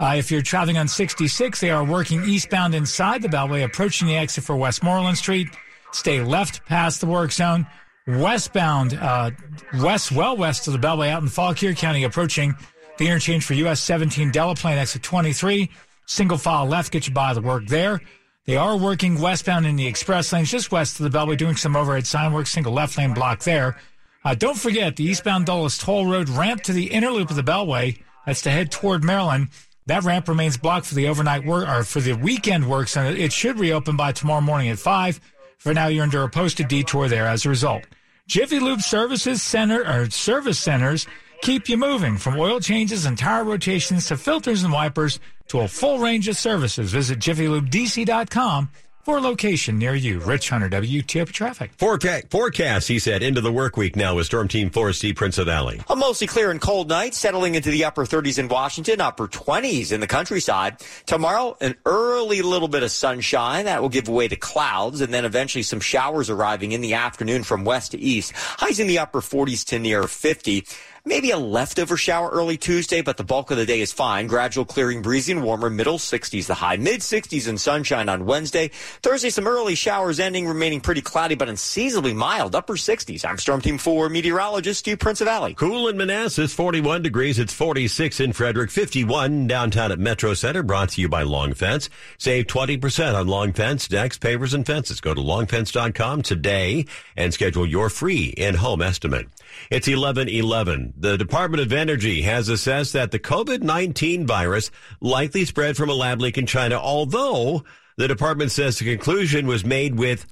Uh, 0.00 0.14
if 0.16 0.30
you're 0.30 0.42
traveling 0.42 0.78
on 0.78 0.86
66, 0.86 1.60
they 1.60 1.70
are 1.70 1.82
working 1.82 2.22
eastbound 2.22 2.74
inside 2.74 3.20
the 3.20 3.28
Beltway, 3.28 3.64
approaching 3.64 4.06
the 4.06 4.16
exit 4.16 4.44
for 4.44 4.56
Westmoreland 4.56 5.18
Street. 5.18 5.48
Stay 5.92 6.22
left 6.22 6.64
past 6.66 7.00
the 7.00 7.06
work 7.06 7.32
zone. 7.32 7.66
Westbound, 8.06 8.94
uh, 8.94 9.32
west, 9.80 10.12
well 10.12 10.36
west 10.36 10.68
of 10.68 10.72
the 10.72 10.78
Beltway 10.78 11.08
out 11.08 11.22
in 11.22 11.28
Fauquier 11.28 11.74
County, 11.74 12.04
approaching 12.04 12.54
the 12.98 13.06
interchange 13.06 13.44
for 13.44 13.54
US 13.54 13.80
17 13.80 14.30
Delaplane 14.30 14.76
exit 14.76 15.02
23. 15.02 15.68
Single 16.06 16.38
file 16.38 16.66
left 16.66 16.92
gets 16.92 17.08
you 17.08 17.14
by 17.14 17.34
the 17.34 17.40
work 17.40 17.66
there. 17.66 18.00
They 18.46 18.56
are 18.56 18.78
working 18.78 19.20
westbound 19.20 19.66
in 19.66 19.76
the 19.76 19.86
express 19.86 20.32
lanes 20.32 20.50
just 20.50 20.70
west 20.70 21.00
of 21.00 21.10
the 21.10 21.18
Beltway, 21.18 21.36
doing 21.36 21.56
some 21.56 21.76
overhead 21.76 22.06
sign 22.06 22.32
work, 22.32 22.46
single 22.46 22.72
left 22.72 22.96
lane 22.96 23.14
block 23.14 23.40
there. 23.40 23.76
Uh, 24.24 24.34
don't 24.34 24.56
forget 24.56 24.96
the 24.96 25.04
eastbound 25.04 25.46
Dulles 25.46 25.76
Toll 25.76 26.06
Road 26.06 26.28
ramp 26.28 26.62
to 26.62 26.72
the 26.72 26.86
inner 26.86 27.10
loop 27.10 27.30
of 27.30 27.36
the 27.36 27.42
Beltway. 27.42 28.00
That's 28.24 28.42
to 28.42 28.50
head 28.50 28.70
toward 28.70 29.04
Maryland. 29.04 29.48
That 29.88 30.04
ramp 30.04 30.28
remains 30.28 30.58
blocked 30.58 30.84
for 30.84 30.94
the 30.94 31.08
overnight 31.08 31.46
work 31.46 31.66
or 31.66 31.82
for 31.82 32.00
the 32.00 32.12
weekend 32.12 32.68
works, 32.68 32.94
and 32.94 33.16
it 33.16 33.32
should 33.32 33.58
reopen 33.58 33.96
by 33.96 34.12
tomorrow 34.12 34.42
morning 34.42 34.68
at 34.68 34.78
five. 34.78 35.18
For 35.56 35.72
now, 35.72 35.86
you're 35.86 36.02
under 36.02 36.22
a 36.22 36.28
posted 36.28 36.68
detour 36.68 37.08
there 37.08 37.26
as 37.26 37.46
a 37.46 37.48
result. 37.48 37.84
Jiffy 38.26 38.60
Lube 38.60 38.82
Services 38.82 39.42
Center 39.42 39.80
or 39.82 40.10
service 40.10 40.58
centers 40.58 41.06
keep 41.40 41.70
you 41.70 41.78
moving 41.78 42.18
from 42.18 42.38
oil 42.38 42.60
changes 42.60 43.06
and 43.06 43.16
tire 43.16 43.44
rotations 43.44 44.06
to 44.08 44.18
filters 44.18 44.62
and 44.62 44.74
wipers 44.74 45.20
to 45.48 45.60
a 45.60 45.68
full 45.68 45.98
range 46.00 46.28
of 46.28 46.36
services. 46.36 46.92
Visit 46.92 47.18
jiffylubedc.com 47.18 48.68
for 49.08 49.16
a 49.16 49.20
location 49.22 49.78
near 49.78 49.94
you. 49.94 50.20
Rich 50.20 50.50
Hunter, 50.50 50.68
WTOP 50.68 51.32
Traffic. 51.32 51.70
Forecast, 51.78 52.28
forecast, 52.28 52.88
he 52.88 52.98
said, 52.98 53.22
into 53.22 53.40
the 53.40 53.50
work 53.50 53.78
week 53.78 53.96
now 53.96 54.14
with 54.16 54.26
Storm 54.26 54.48
Team 54.48 54.68
4C 54.68 55.14
Prinzivalli. 55.14 55.82
A 55.88 55.96
mostly 55.96 56.26
clear 56.26 56.50
and 56.50 56.60
cold 56.60 56.90
night, 56.90 57.14
settling 57.14 57.54
into 57.54 57.70
the 57.70 57.86
upper 57.86 58.04
30s 58.04 58.38
in 58.38 58.48
Washington, 58.48 59.00
upper 59.00 59.26
20s 59.26 59.92
in 59.92 60.00
the 60.00 60.06
countryside. 60.06 60.82
Tomorrow, 61.06 61.56
an 61.62 61.76
early 61.86 62.42
little 62.42 62.68
bit 62.68 62.82
of 62.82 62.90
sunshine 62.90 63.64
that 63.64 63.80
will 63.80 63.88
give 63.88 64.10
way 64.10 64.28
to 64.28 64.36
clouds, 64.36 65.00
and 65.00 65.14
then 65.14 65.24
eventually 65.24 65.62
some 65.62 65.80
showers 65.80 66.28
arriving 66.28 66.72
in 66.72 66.82
the 66.82 66.92
afternoon 66.92 67.44
from 67.44 67.64
west 67.64 67.92
to 67.92 67.98
east. 67.98 68.32
Highs 68.36 68.78
in 68.78 68.88
the 68.88 68.98
upper 68.98 69.22
40s 69.22 69.64
to 69.68 69.78
near 69.78 70.02
50. 70.02 70.66
Maybe 71.08 71.30
a 71.30 71.38
leftover 71.38 71.96
shower 71.96 72.28
early 72.28 72.58
Tuesday, 72.58 73.00
but 73.00 73.16
the 73.16 73.24
bulk 73.24 73.50
of 73.50 73.56
the 73.56 73.64
day 73.64 73.80
is 73.80 73.94
fine. 73.94 74.26
Gradual 74.26 74.66
clearing, 74.66 75.00
breezy 75.00 75.32
and 75.32 75.42
warmer, 75.42 75.70
middle 75.70 75.96
60s 75.96 76.46
the 76.46 76.52
high, 76.52 76.76
mid 76.76 77.00
60s 77.00 77.48
and 77.48 77.58
sunshine 77.58 78.10
on 78.10 78.26
Wednesday. 78.26 78.68
Thursday, 79.02 79.30
some 79.30 79.46
early 79.46 79.74
showers 79.74 80.20
ending, 80.20 80.46
remaining 80.46 80.82
pretty 80.82 81.00
cloudy, 81.00 81.34
but 81.34 81.48
unseasonably 81.48 82.12
mild, 82.12 82.54
upper 82.54 82.74
60s. 82.74 83.24
I'm 83.24 83.38
Storm 83.38 83.62
Team 83.62 83.78
4 83.78 84.10
meteorologist 84.10 84.80
Steve 84.80 84.98
Prinzivalli. 84.98 85.56
Cool 85.56 85.88
in 85.88 85.96
Manassas, 85.96 86.52
41 86.52 87.00
degrees. 87.00 87.38
It's 87.38 87.54
46 87.54 88.20
in 88.20 88.34
Frederick, 88.34 88.70
51 88.70 89.46
downtown 89.46 89.90
at 89.90 89.98
Metro 89.98 90.34
Center, 90.34 90.62
brought 90.62 90.90
to 90.90 91.00
you 91.00 91.08
by 91.08 91.22
Long 91.22 91.54
Fence. 91.54 91.88
Save 92.18 92.48
20% 92.48 93.14
on 93.14 93.28
Long 93.28 93.54
Fence, 93.54 93.88
decks, 93.88 94.18
pavers, 94.18 94.52
and 94.52 94.66
fences. 94.66 95.00
Go 95.00 95.14
to 95.14 95.22
longfence.com 95.22 96.20
today 96.20 96.84
and 97.16 97.32
schedule 97.32 97.66
your 97.66 97.88
free 97.88 98.34
in-home 98.36 98.82
estimate. 98.82 99.28
It's 99.70 99.88
1111. 99.88 100.94
The 101.00 101.16
Department 101.16 101.62
of 101.62 101.72
Energy 101.72 102.22
has 102.22 102.48
assessed 102.48 102.92
that 102.94 103.12
the 103.12 103.20
COVID-19 103.20 104.26
virus 104.26 104.72
likely 105.00 105.44
spread 105.44 105.76
from 105.76 105.90
a 105.90 105.94
lab 105.94 106.20
leak 106.20 106.36
in 106.36 106.44
China, 106.44 106.74
although 106.74 107.62
the 107.96 108.08
department 108.08 108.50
says 108.50 108.80
the 108.80 108.84
conclusion 108.84 109.46
was 109.46 109.64
made 109.64 109.96
with 109.96 110.26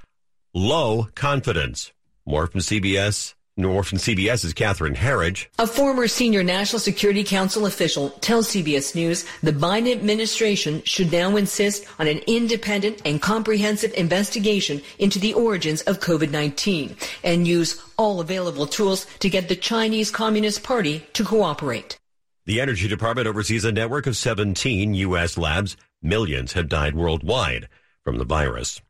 low 0.52 1.06
confidence. 1.14 1.92
More 2.26 2.48
from 2.48 2.62
CBS 2.62 3.35
nor 3.56 3.82
from 3.82 3.98
CBS's 3.98 4.52
Catherine 4.52 4.94
Herridge. 4.94 5.46
A 5.58 5.66
former 5.66 6.08
senior 6.08 6.42
National 6.42 6.78
Security 6.78 7.24
Council 7.24 7.66
official 7.66 8.10
tells 8.20 8.48
CBS 8.48 8.94
News 8.94 9.24
the 9.42 9.52
Biden 9.52 9.90
administration 9.90 10.82
should 10.84 11.10
now 11.10 11.36
insist 11.36 11.86
on 11.98 12.06
an 12.06 12.20
independent 12.26 13.00
and 13.04 13.22
comprehensive 13.22 13.94
investigation 13.94 14.82
into 14.98 15.18
the 15.18 15.32
origins 15.34 15.80
of 15.82 16.00
COVID-19 16.00 16.96
and 17.24 17.46
use 17.46 17.82
all 17.96 18.20
available 18.20 18.66
tools 18.66 19.06
to 19.20 19.30
get 19.30 19.48
the 19.48 19.56
Chinese 19.56 20.10
Communist 20.10 20.62
Party 20.62 21.06
to 21.14 21.24
cooperate. 21.24 21.98
The 22.44 22.60
Energy 22.60 22.86
Department 22.86 23.26
oversees 23.26 23.64
a 23.64 23.72
network 23.72 24.06
of 24.06 24.16
17 24.16 24.94
U.S. 24.94 25.36
labs. 25.36 25.76
Millions 26.02 26.52
have 26.52 26.68
died 26.68 26.94
worldwide 26.94 27.68
from 28.06 28.18
the 28.18 28.24
virus. 28.24 28.80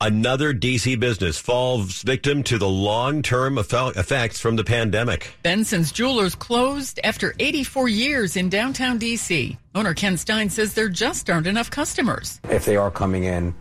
Another 0.00 0.54
DC 0.54 0.98
business 1.00 1.38
falls 1.38 2.02
victim 2.02 2.44
to 2.44 2.56
the 2.56 2.68
long-term 2.68 3.58
effects 3.58 4.38
from 4.38 4.54
the 4.54 4.62
pandemic. 4.62 5.34
Benson's 5.42 5.90
Jewelers 5.90 6.36
closed 6.36 7.00
after 7.02 7.34
84 7.40 7.88
years 7.88 8.36
in 8.36 8.48
downtown 8.48 9.00
DC. 9.00 9.58
Owner 9.74 9.92
Ken 9.92 10.16
Stein 10.16 10.50
says 10.50 10.74
there 10.74 10.88
just 10.88 11.28
aren't 11.28 11.48
enough 11.48 11.68
customers. 11.68 12.40
If 12.48 12.64
they 12.64 12.76
are 12.76 12.92
coming 12.92 13.24
in, 13.24 13.52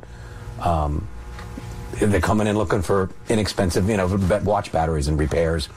um, 0.61 1.07
they're 1.93 2.21
coming 2.21 2.45
in 2.45 2.55
looking 2.55 2.83
for 2.83 3.09
inexpensive, 3.29 3.89
you 3.89 3.97
know, 3.97 4.15
watch 4.43 4.71
batteries 4.71 5.07
and 5.07 5.19
repairs 5.19 5.69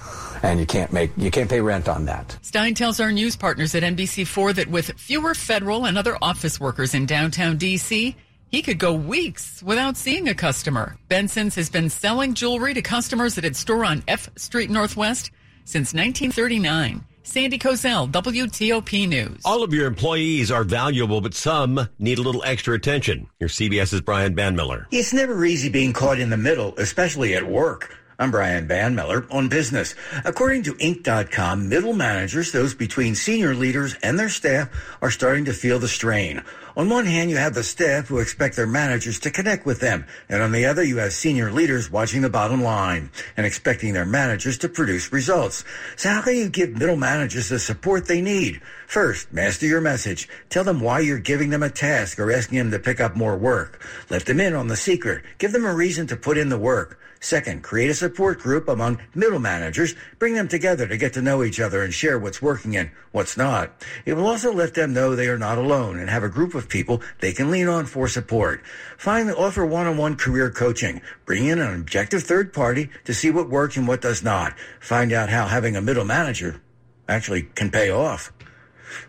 and 0.43 0.61
you 0.61 0.67
can't 0.67 0.93
make 0.93 1.11
you 1.17 1.31
can't 1.31 1.49
pay 1.49 1.61
rent 1.61 1.89
on 1.89 2.05
that. 2.05 2.37
Stein 2.43 2.75
tells 2.75 3.01
our 3.01 3.12
news 3.12 3.37
partners 3.37 3.75
at 3.75 3.83
NBC4 3.83 4.57
that 4.57 4.69
with 4.69 4.93
fewer 4.99 5.35
federal 5.35 5.87
and 5.87 5.97
other 5.97 6.19
office 6.21 6.61
workers 6.61 6.95
in 6.95 7.07
downtown 7.07 7.59
DC, 7.59 8.15
he 8.52 8.62
could 8.62 8.78
go 8.78 8.92
weeks 8.92 9.62
without 9.62 9.97
seeing 9.97 10.28
a 10.28 10.35
customer. 10.35 10.97
Benson's 11.09 11.56
has 11.56 11.71
been 11.71 11.88
selling 11.90 12.35
jewelry 12.35 12.75
to 12.75 12.82
customers 12.82 13.37
at 13.38 13.44
its 13.44 13.59
store 13.59 13.85
on 13.85 14.04
F 14.06 14.28
Street 14.37 14.71
Northwest 14.71 15.32
since 15.64 15.92
1939. 15.94 17.04
Sandy 17.25 17.59
Kozel, 17.59 18.11
WTOP 18.11 19.09
News. 19.09 19.40
All 19.44 19.62
of 19.62 19.73
your 19.73 19.87
employees 19.87 20.50
are 20.50 20.64
valuable, 20.64 21.21
but 21.21 21.35
some 21.35 21.88
need 21.99 22.18
a 22.18 22.23
little 22.23 22.42
extra 22.44 22.75
attention. 22.75 23.28
Here's 23.38 23.54
CBS's 23.54 24.00
Brian 24.00 24.35
Banmiller. 24.35 24.87
It's 24.90 25.12
never 25.12 25.44
easy 25.44 25.68
being 25.68 25.92
caught 25.92 26.18
in 26.18 26.30
the 26.30 26.37
middle, 26.37 26.75
especially 26.78 27.35
at 27.35 27.49
work. 27.49 27.97
I'm 28.19 28.31
Brian 28.31 28.69
Banmiller 28.69 29.26
on 29.33 29.49
business. 29.49 29.95
According 30.25 30.64
to 30.64 30.75
Inc.com, 30.75 31.71
middle 31.71 31.95
managers, 31.95 32.52
those 32.52 32.75
between 32.75 33.14
senior 33.14 33.54
leaders 33.54 33.95
and 34.02 34.19
their 34.19 34.28
staff, 34.28 34.69
are 35.00 35.11
starting 35.11 35.47
to 35.47 35.54
feel 35.54 35.78
the 35.78 35.88
strain. 35.88 36.42
On 36.76 36.90
one 36.90 37.07
hand, 37.07 37.31
you 37.31 37.38
have 37.38 37.54
the 37.54 37.62
staff 37.62 38.09
who 38.09 38.19
expect 38.19 38.57
their 38.57 38.66
managers 38.66 39.19
to 39.21 39.31
connect 39.31 39.64
with 39.64 39.81
them. 39.81 40.07
And 40.28 40.42
on 40.42 40.52
the 40.52 40.66
other, 40.66 40.83
you 40.83 40.99
have 40.99 41.14
senior 41.14 41.50
leaders 41.50 41.90
watching 41.90 42.21
the 42.21 42.28
bottom 42.28 42.62
line 42.62 43.11
and 43.37 43.47
expecting 43.47 43.95
their 43.95 44.07
managers 44.07 44.59
to 44.59 44.69
produce 44.69 45.11
results. 45.11 45.64
So 45.97 46.11
how 46.11 46.21
can 46.21 46.37
you 46.37 46.50
give 46.50 46.71
middle 46.71 46.97
managers 46.97 47.49
the 47.49 47.59
support 47.59 48.07
they 48.07 48.21
need? 48.21 48.61
First, 48.87 49.33
master 49.33 49.66
your 49.66 49.81
message. 49.81 50.28
Tell 50.50 50.64
them 50.64 50.81
why 50.81 51.00
you're 51.00 51.19
giving 51.19 51.49
them 51.49 51.62
a 51.62 51.71
task 51.71 52.19
or 52.19 52.31
asking 52.31 52.59
them 52.59 52.71
to 52.73 52.78
pick 52.78 53.00
up 53.00 53.16
more 53.16 53.37
work. 53.38 53.83
Let 54.11 54.26
them 54.26 54.40
in 54.40 54.54
on 54.54 54.69
the 54.69 54.76
secret. 54.76 55.25
Give 55.38 55.52
them 55.52 55.64
a 55.64 55.75
reason 55.75 56.07
to 56.09 56.16
put 56.16 56.37
in 56.37 56.50
the 56.50 56.59
work. 56.59 56.99
Second, 57.23 57.62
create 57.62 57.88
a 57.88 57.95
support 57.95 58.41
group 58.41 58.69
among 58.69 58.99
middle 59.14 59.38
managers. 59.38 59.95
Bring 60.19 60.35
them 60.35 60.49
together 60.49 60.88
to 60.88 60.97
get 60.97 61.12
to 61.12 61.23
know 61.23 61.45
each 61.45 61.61
other 61.61 61.85
and 61.85 61.95
share 61.95 62.19
what's 62.19 62.43
working 62.43 62.76
and 62.76 62.91
what's 63.12 63.37
not. 63.37 63.71
It 64.05 64.14
will 64.14 64.26
also 64.26 64.52
let 64.52 64.75
them 64.75 64.93
know 64.93 65.14
they 65.14 65.29
are 65.29 65.38
not 65.38 65.57
alone 65.57 66.00
and 66.00 66.11
have 66.11 66.25
a 66.25 66.29
group 66.29 66.52
of 66.52 66.69
people 66.69 67.00
they 67.21 67.33
can 67.33 67.52
lean 67.52 67.69
on 67.69 67.87
for 67.87 68.09
support. 68.09 68.61
Finally, 68.99 69.35
offer 69.35 69.64
one-on-one 69.64 70.17
career 70.17 70.50
coaching. 70.50 71.00
Bring 71.25 71.47
in 71.47 71.61
an 71.61 71.73
objective 71.73 72.25
third 72.25 72.52
party 72.52 72.91
to 73.05 73.14
see 73.14 73.31
what 73.31 73.49
works 73.49 73.76
and 73.76 73.87
what 73.87 74.02
does 74.02 74.25
not. 74.25 74.59
Find 74.81 75.12
out 75.12 75.29
how 75.29 75.47
having 75.47 75.76
a 75.76 75.81
middle 75.81 76.05
manager 76.05 76.61
actually 77.09 77.43
can 77.43 77.71
pay 77.71 77.88
off. 77.88 78.33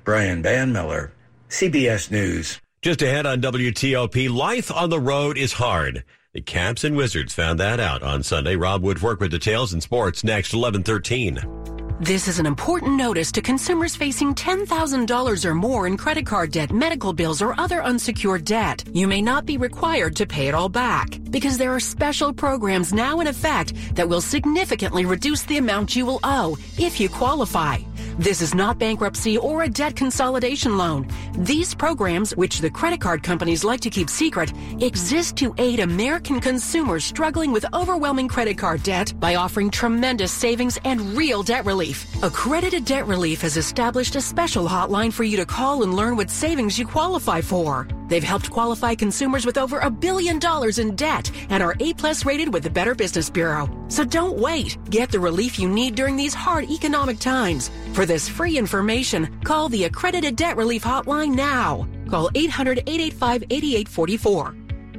Brian 0.03 0.43
Banmiller, 0.43 1.09
CBS 1.49 2.11
News. 2.11 2.61
Just 2.83 3.01
ahead 3.01 3.25
on 3.25 3.41
WTOP, 3.41 4.29
life 4.29 4.71
on 4.71 4.91
the 4.91 4.99
road 4.99 5.35
is 5.35 5.53
hard. 5.53 6.03
The 6.33 6.41
Caps 6.41 6.83
and 6.83 6.97
Wizards 6.97 7.31
found 7.35 7.59
that 7.59 7.79
out 7.79 8.01
on 8.01 8.23
Sunday. 8.23 8.55
Rob 8.55 8.81
Woodfork 8.81 9.19
with 9.19 9.29
details 9.29 9.71
in 9.71 9.81
sports 9.81 10.23
next 10.23 10.51
1113. 10.51 11.72
This 12.03 12.27
is 12.27 12.37
an 12.37 12.45
important 12.45 12.97
notice 12.97 13.31
to 13.31 13.41
consumers 13.41 13.95
facing 13.95 14.35
$10,000 14.35 15.45
or 15.45 15.55
more 15.55 15.87
in 15.87 15.95
credit 15.95 16.25
card 16.25 16.51
debt, 16.51 16.73
medical 16.73 17.13
bills, 17.13 17.41
or 17.41 17.57
other 17.57 17.81
unsecured 17.81 18.43
debt. 18.43 18.83
You 18.91 19.07
may 19.07 19.21
not 19.21 19.45
be 19.45 19.55
required 19.55 20.13
to 20.17 20.25
pay 20.25 20.49
it 20.49 20.53
all 20.53 20.67
back 20.67 21.17
because 21.31 21.57
there 21.57 21.73
are 21.73 21.79
special 21.79 22.33
programs 22.33 22.93
now 22.93 23.21
in 23.21 23.27
effect 23.27 23.95
that 23.95 24.09
will 24.09 24.19
significantly 24.19 25.05
reduce 25.05 25.43
the 25.43 25.59
amount 25.59 25.95
you 25.95 26.05
will 26.05 26.19
owe 26.25 26.57
if 26.77 26.99
you 26.99 27.07
qualify. 27.07 27.77
This 28.19 28.41
is 28.41 28.53
not 28.53 28.77
bankruptcy 28.77 29.37
or 29.37 29.63
a 29.63 29.69
debt 29.69 29.95
consolidation 29.95 30.77
loan. 30.77 31.07
These 31.37 31.73
programs, 31.73 32.35
which 32.35 32.59
the 32.59 32.69
credit 32.69 33.01
card 33.01 33.23
companies 33.23 33.63
like 33.63 33.81
to 33.81 33.89
keep 33.89 34.09
secret, 34.09 34.51
exist 34.81 35.35
to 35.37 35.55
aid 35.57 35.79
American 35.79 36.39
consumers 36.39 37.05
struggling 37.05 37.51
with 37.51 37.65
overwhelming 37.73 38.27
credit 38.27 38.57
card 38.57 38.83
debt 38.83 39.13
by 39.19 39.35
offering 39.35 39.71
tremendous 39.71 40.31
savings 40.31 40.77
and 40.83 41.01
real 41.17 41.41
debt 41.41 41.65
relief. 41.65 41.92
Accredited 42.21 42.85
Debt 42.85 43.07
Relief 43.07 43.41
has 43.41 43.57
established 43.57 44.15
a 44.15 44.21
special 44.21 44.67
hotline 44.67 45.11
for 45.11 45.23
you 45.23 45.37
to 45.37 45.45
call 45.45 45.83
and 45.83 45.93
learn 45.93 46.15
what 46.15 46.29
savings 46.29 46.77
you 46.77 46.85
qualify 46.85 47.41
for. 47.41 47.87
They've 48.07 48.23
helped 48.23 48.49
qualify 48.49 48.95
consumers 48.95 49.45
with 49.45 49.57
over 49.57 49.79
a 49.79 49.89
billion 49.89 50.39
dollars 50.39 50.79
in 50.79 50.95
debt 50.95 51.31
and 51.49 51.61
are 51.63 51.75
A 51.79 51.93
plus 51.93 52.25
rated 52.25 52.53
with 52.53 52.63
the 52.63 52.69
Better 52.69 52.95
Business 52.95 53.29
Bureau. 53.29 53.69
So 53.87 54.03
don't 54.03 54.37
wait. 54.37 54.77
Get 54.89 55.11
the 55.11 55.19
relief 55.19 55.59
you 55.59 55.69
need 55.69 55.95
during 55.95 56.15
these 56.15 56.33
hard 56.33 56.69
economic 56.69 57.19
times. 57.19 57.69
For 57.93 58.05
this 58.05 58.29
free 58.29 58.57
information, 58.57 59.39
call 59.43 59.69
the 59.69 59.85
Accredited 59.85 60.35
Debt 60.35 60.57
Relief 60.57 60.83
Hotline 60.83 61.35
now. 61.35 61.87
Call 62.09 62.29
800 62.35 62.79
885 62.79 63.43
8844. 63.49 64.55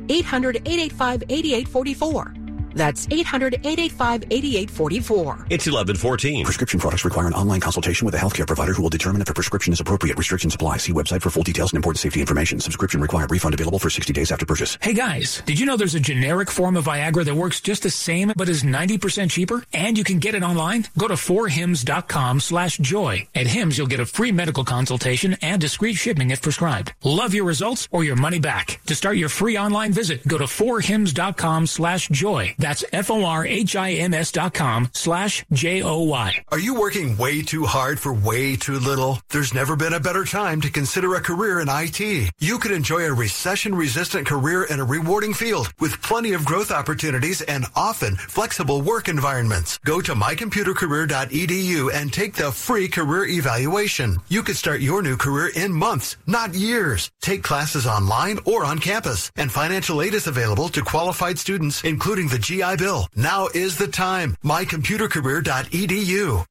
800 0.08 0.56
885 0.56 1.22
8844. 1.28 2.43
That's 2.74 3.06
800 3.10 3.54
885 3.54 4.24
8844. 4.30 5.46
It's 5.50 5.66
1114. 5.66 6.44
Prescription 6.44 6.80
products 6.80 7.04
require 7.04 7.26
an 7.26 7.34
online 7.34 7.60
consultation 7.60 8.04
with 8.04 8.14
a 8.14 8.18
healthcare 8.18 8.46
provider 8.46 8.72
who 8.72 8.82
will 8.82 8.90
determine 8.90 9.22
if 9.22 9.30
a 9.30 9.34
prescription 9.34 9.72
is 9.72 9.80
appropriate. 9.80 10.18
Restrictions 10.18 10.54
apply. 10.54 10.78
See 10.78 10.92
website 10.92 11.22
for 11.22 11.30
full 11.30 11.42
details 11.42 11.72
and 11.72 11.78
important 11.78 12.00
safety 12.00 12.20
information. 12.20 12.60
Subscription 12.60 13.00
required. 13.00 13.30
Refund 13.30 13.54
available 13.54 13.78
for 13.78 13.90
60 13.90 14.12
days 14.12 14.32
after 14.32 14.46
purchase. 14.46 14.78
Hey 14.80 14.92
guys, 14.92 15.42
did 15.46 15.58
you 15.58 15.66
know 15.66 15.76
there's 15.76 15.94
a 15.94 16.00
generic 16.00 16.50
form 16.50 16.76
of 16.76 16.84
Viagra 16.86 17.24
that 17.24 17.34
works 17.34 17.60
just 17.60 17.82
the 17.82 17.90
same 17.90 18.32
but 18.36 18.48
is 18.48 18.62
90% 18.62 19.30
cheaper? 19.30 19.64
And 19.72 19.96
you 19.96 20.04
can 20.04 20.18
get 20.18 20.34
it 20.34 20.42
online? 20.42 20.86
Go 20.98 21.08
to 21.08 21.14
forhims.com 21.14 22.40
slash 22.40 22.78
joy. 22.78 23.26
At 23.34 23.46
Hims, 23.46 23.78
you'll 23.78 23.86
get 23.86 24.00
a 24.00 24.06
free 24.06 24.32
medical 24.32 24.64
consultation 24.64 25.36
and 25.42 25.60
discreet 25.60 25.94
shipping 25.94 26.30
if 26.30 26.42
prescribed. 26.42 26.92
Love 27.02 27.34
your 27.34 27.44
results 27.44 27.88
or 27.90 28.04
your 28.04 28.16
money 28.16 28.38
back. 28.38 28.80
To 28.86 28.94
start 28.94 29.16
your 29.16 29.28
free 29.28 29.56
online 29.56 29.92
visit, 29.92 30.26
go 30.26 30.38
to 30.38 30.44
forhims.com 30.44 31.66
slash 31.66 32.08
joy. 32.08 32.54
That's 32.64 32.82
F-O-R-H-I-M-S 32.94 34.32
dot 34.32 34.54
com 34.54 34.88
slash 34.94 35.44
J-O-Y. 35.52 36.44
Are 36.50 36.58
you 36.58 36.80
working 36.80 37.18
way 37.18 37.42
too 37.42 37.66
hard 37.66 38.00
for 38.00 38.14
way 38.14 38.56
too 38.56 38.78
little? 38.78 39.20
There's 39.28 39.52
never 39.52 39.76
been 39.76 39.92
a 39.92 40.00
better 40.00 40.24
time 40.24 40.62
to 40.62 40.70
consider 40.70 41.14
a 41.14 41.20
career 41.20 41.60
in 41.60 41.68
IT. 41.68 42.30
You 42.40 42.58
could 42.58 42.70
enjoy 42.70 43.04
a 43.04 43.12
recession-resistant 43.12 44.26
career 44.26 44.64
in 44.64 44.80
a 44.80 44.84
rewarding 44.84 45.34
field 45.34 45.74
with 45.78 46.00
plenty 46.00 46.32
of 46.32 46.46
growth 46.46 46.70
opportunities 46.70 47.42
and 47.42 47.66
often 47.76 48.16
flexible 48.16 48.80
work 48.80 49.08
environments. 49.08 49.76
Go 49.84 50.00
to 50.00 50.14
mycomputercareer.edu 50.14 51.92
and 51.92 52.10
take 52.10 52.32
the 52.32 52.50
free 52.50 52.88
career 52.88 53.26
evaluation. 53.26 54.16
You 54.28 54.42
could 54.42 54.56
start 54.56 54.80
your 54.80 55.02
new 55.02 55.18
career 55.18 55.50
in 55.54 55.70
months, 55.70 56.16
not 56.26 56.54
years. 56.54 57.10
Take 57.20 57.42
classes 57.42 57.86
online 57.86 58.38
or 58.46 58.64
on 58.64 58.78
campus, 58.78 59.30
and 59.36 59.52
financial 59.52 60.00
aid 60.00 60.14
is 60.14 60.28
available 60.28 60.70
to 60.70 60.80
qualified 60.80 61.38
students, 61.38 61.84
including 61.84 62.28
the 62.28 62.53
GI 62.54 62.76
Bill. 62.76 63.08
Now 63.16 63.48
is 63.52 63.78
the 63.78 63.88
time. 63.88 64.36
mycomputercareer.edu. 64.44 66.44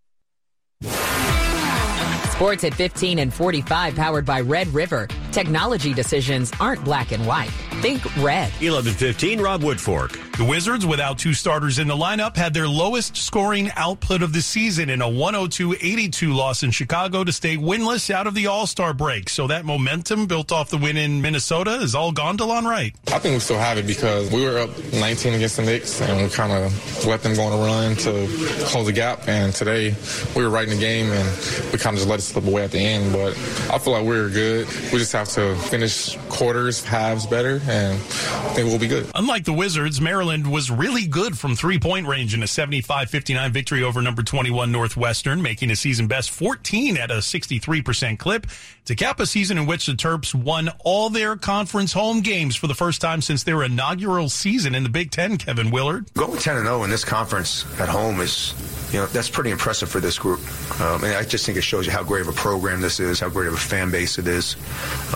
Sports 2.34 2.64
at 2.66 2.74
15 2.74 3.20
and 3.20 3.34
45 3.34 3.96
powered 3.96 4.26
by 4.26 4.42
Red 4.42 4.68
River. 4.74 5.08
Technology 5.34 5.96
decisions 5.96 6.52
aren't 6.60 6.84
black 6.84 7.12
and 7.12 7.26
white. 7.26 7.50
Think 7.82 8.06
red. 8.18 8.52
1115, 8.62 9.42
Rob 9.42 9.62
Woodfork. 9.62 10.20
The 10.38 10.46
Wizards, 10.46 10.86
without 10.86 11.18
two 11.18 11.34
starters 11.34 11.80
in 11.80 11.88
the 11.88 11.96
lineup, 11.96 12.36
had 12.36 12.54
their 12.54 12.68
lowest 12.68 13.18
scoring 13.18 13.72
output 13.76 14.22
of 14.22 14.32
the 14.32 14.42
season 14.42 14.90
in 14.90 15.02
a 15.02 15.08
102-82 15.08 16.36
loss 16.36 16.62
in 16.62 16.70
Chicago 16.70 17.24
to 17.24 17.32
stay 17.32 17.58
winless 17.58 18.12
out 18.12 18.28
of 18.28 18.36
the 18.36 18.48
All-Star 18.48 18.94
break. 18.94 19.28
So 19.28 19.48
that 19.48 19.66
momentum 19.66 20.28
built 20.28 20.52
off 20.52 20.70
the 20.70 20.78
win 20.78 20.98
in 20.98 21.22
Minnesota 21.22 21.76
is 21.78 21.96
all 21.96 22.12
gone, 22.12 22.38
Delon 22.38 22.64
Wright. 22.64 22.96
I 23.08 23.20
think 23.20 23.34
we 23.34 23.40
still 23.40 23.58
have 23.58 23.78
it 23.80 23.88
because 23.88 24.32
we 24.32 24.44
were 24.46 24.60
up 24.60 24.70
19 24.94 25.34
against 25.34 25.58
the 25.58 25.64
Knicks 25.64 26.00
and 26.00 26.22
we 26.22 26.30
kind 26.30 26.52
of 26.52 27.06
let 27.06 27.24
them 27.24 27.36
go 27.36 27.44
on 27.44 27.60
a 27.60 27.64
run 27.64 27.96
to 27.98 28.28
close 28.66 28.86
the 28.86 28.94
gap. 28.94 29.28
And 29.28 29.54
today 29.54 29.96
we 30.36 30.44
were 30.44 30.50
right 30.50 30.68
in 30.68 30.76
the 30.76 30.80
game 30.80 31.12
and 31.12 31.28
we 31.72 31.80
kind 31.80 31.96
of 31.96 32.00
just 32.00 32.08
let 32.08 32.20
it 32.20 32.24
slip 32.24 32.46
away 32.46 32.64
at 32.64 32.72
the 32.72 32.80
end. 32.80 33.14
But 33.14 33.34
I 33.72 33.80
feel 33.80 33.94
like 33.94 34.06
we 34.06 34.16
are 34.16 34.30
good. 34.30 34.68
We 34.92 35.00
just 35.00 35.12
have 35.14 35.23
to 35.26 35.56
finish 35.56 36.18
quarters, 36.30 36.84
halves 36.84 37.26
better, 37.26 37.62
and 37.68 37.94
I 37.94 38.54
think 38.54 38.70
we'll 38.70 38.80
be 38.80 38.88
good. 38.88 39.10
Unlike 39.16 39.46
the 39.46 39.54
Wizards, 39.54 40.02
Maryland 40.02 40.52
was 40.52 40.70
really 40.70 41.08
good 41.08 41.38
from 41.38 41.56
three 41.56 41.80
point 41.80 42.08
range 42.08 42.34
in 42.34 42.44
a 42.44 42.48
75 42.48 43.10
59 43.10 43.52
victory 43.52 43.84
over 43.84 44.02
number 44.02 44.24
21 44.24 44.72
Northwestern, 44.72 45.42
making 45.42 45.72
a 45.72 45.76
season 45.76 46.08
best 46.08 46.32
14 46.32 46.98
at 46.98 47.12
a 47.12 47.16
63% 47.16 48.20
clip 48.20 48.48
to 48.86 48.96
cap 48.96 49.20
a 49.20 49.26
season 49.26 49.58
in 49.58 49.66
which 49.66 49.86
the 49.86 49.94
Terps 49.94 50.36
won 50.36 50.70
all 50.84 51.10
their 51.10 51.36
conference 51.36 51.94
home 51.94 52.22
games 52.22 52.56
for 52.56 52.68
the 52.68 52.76
first 52.76 53.00
time 53.00 53.22
since 53.22 53.44
their 53.44 53.64
inaugural 53.64 54.30
season 54.30 54.76
in 54.76 54.84
the 54.84 54.90
Big 54.90 55.12
Ten, 55.12 55.38
Kevin 55.38 55.72
Willard. 55.72 56.14
Going 56.14 56.40
10 56.40 56.64
0 56.64 56.84
in 56.84 56.90
this 56.90 57.06
conference 57.06 57.66
at 57.80 57.88
home 57.88 58.20
is, 58.20 58.54
you 58.92 59.00
know, 59.00 59.06
that's 59.08 59.30
pretty 59.30 59.52
impressive 59.52 59.90
for 59.90 60.00
this 60.00 60.20
group. 60.20 60.42
Um, 60.82 61.04
and 61.04 61.14
I 61.14 61.24
just 61.24 61.46
think 61.46 61.58
it 61.58 61.62
shows 61.62 61.86
you 61.86 61.92
how 61.92 62.04
great 62.04 62.22
of 62.22 62.28
a 62.28 62.34
program 62.34 62.82
this 62.82 63.00
is, 63.00 63.20
how 63.20 63.30
great 63.30 63.48
of 63.48 63.54
a 63.54 63.58
fan 63.58 63.92
base 63.92 64.18
it 64.18 64.28
is. 64.28 64.56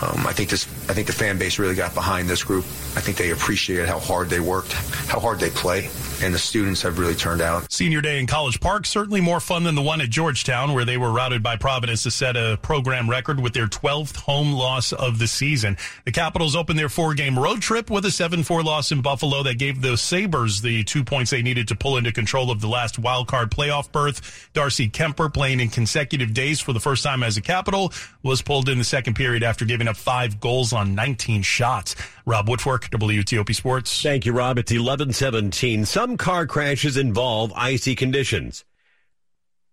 Um, 0.00 0.26
I 0.26 0.32
think 0.32 0.50
this, 0.50 0.64
I 0.88 0.94
think 0.94 1.06
the 1.06 1.12
fan 1.12 1.38
base 1.38 1.58
really 1.58 1.74
got 1.74 1.92
behind 1.94 2.28
this 2.28 2.44
group. 2.44 2.64
I 2.96 3.00
think 3.00 3.16
they 3.16 3.30
appreciated 3.30 3.88
how 3.88 3.98
hard 3.98 4.28
they 4.28 4.38
worked, 4.38 4.72
how 4.72 5.18
hard 5.18 5.40
they 5.40 5.50
play, 5.50 5.90
and 6.22 6.32
the 6.32 6.38
students 6.38 6.82
have 6.82 6.98
really 6.98 7.14
turned 7.14 7.40
out. 7.40 7.70
Senior 7.72 8.00
day 8.00 8.20
in 8.20 8.26
College 8.26 8.60
Park, 8.60 8.86
certainly 8.86 9.20
more 9.20 9.40
fun 9.40 9.64
than 9.64 9.74
the 9.74 9.82
one 9.82 10.00
at 10.00 10.08
Georgetown, 10.08 10.72
where 10.72 10.84
they 10.84 10.96
were 10.96 11.10
routed 11.10 11.42
by 11.42 11.56
Providence 11.56 12.04
to 12.04 12.12
set 12.12 12.36
a 12.36 12.58
program 12.62 13.10
record 13.10 13.40
with 13.40 13.54
their 13.54 13.66
12th 13.66 14.16
home 14.16 14.52
loss 14.52 14.92
of 14.92 15.18
the 15.18 15.26
season. 15.26 15.76
The 16.04 16.12
Capitals 16.12 16.54
opened 16.54 16.78
their 16.78 16.88
four 16.88 17.14
game 17.14 17.36
road 17.36 17.60
trip 17.60 17.90
with 17.90 18.04
a 18.04 18.10
7 18.10 18.44
4 18.44 18.62
loss 18.62 18.92
in 18.92 19.02
Buffalo 19.02 19.42
that 19.42 19.58
gave 19.58 19.82
the 19.82 19.96
Sabres 19.96 20.60
the 20.60 20.84
two 20.84 21.02
points 21.02 21.32
they 21.32 21.42
needed 21.42 21.68
to 21.68 21.76
pull 21.76 21.96
into 21.96 22.12
control 22.12 22.52
of 22.52 22.60
the 22.60 22.68
last 22.68 22.98
wild 23.00 23.26
card 23.26 23.50
playoff 23.50 23.90
berth. 23.90 24.48
Darcy 24.52 24.88
Kuemper, 24.88 25.32
playing 25.32 25.58
in 25.58 25.70
consecutive 25.70 26.32
days 26.34 26.60
for 26.60 26.72
the 26.72 26.80
first 26.80 27.02
time 27.02 27.24
as 27.24 27.36
a 27.36 27.42
Capital, 27.42 27.92
was 28.22 28.42
pulled 28.42 28.68
in 28.68 28.78
the 28.78 28.84
second 28.84 29.14
period 29.14 29.42
after 29.42 29.64
giving 29.64 29.87
up 29.88 29.96
five 29.96 30.38
goals 30.38 30.72
on 30.72 30.94
19 30.94 31.42
shots. 31.42 31.96
Rob 32.26 32.46
Woodfork, 32.46 32.90
WTOP 32.90 33.54
Sports. 33.54 34.02
Thank 34.02 34.26
you, 34.26 34.32
Rob. 34.32 34.58
It's 34.58 34.70
1117. 34.70 35.84
Some 35.86 36.16
car 36.16 36.46
crashes 36.46 36.96
involve 36.96 37.52
icy 37.56 37.94
conditions. 37.96 38.64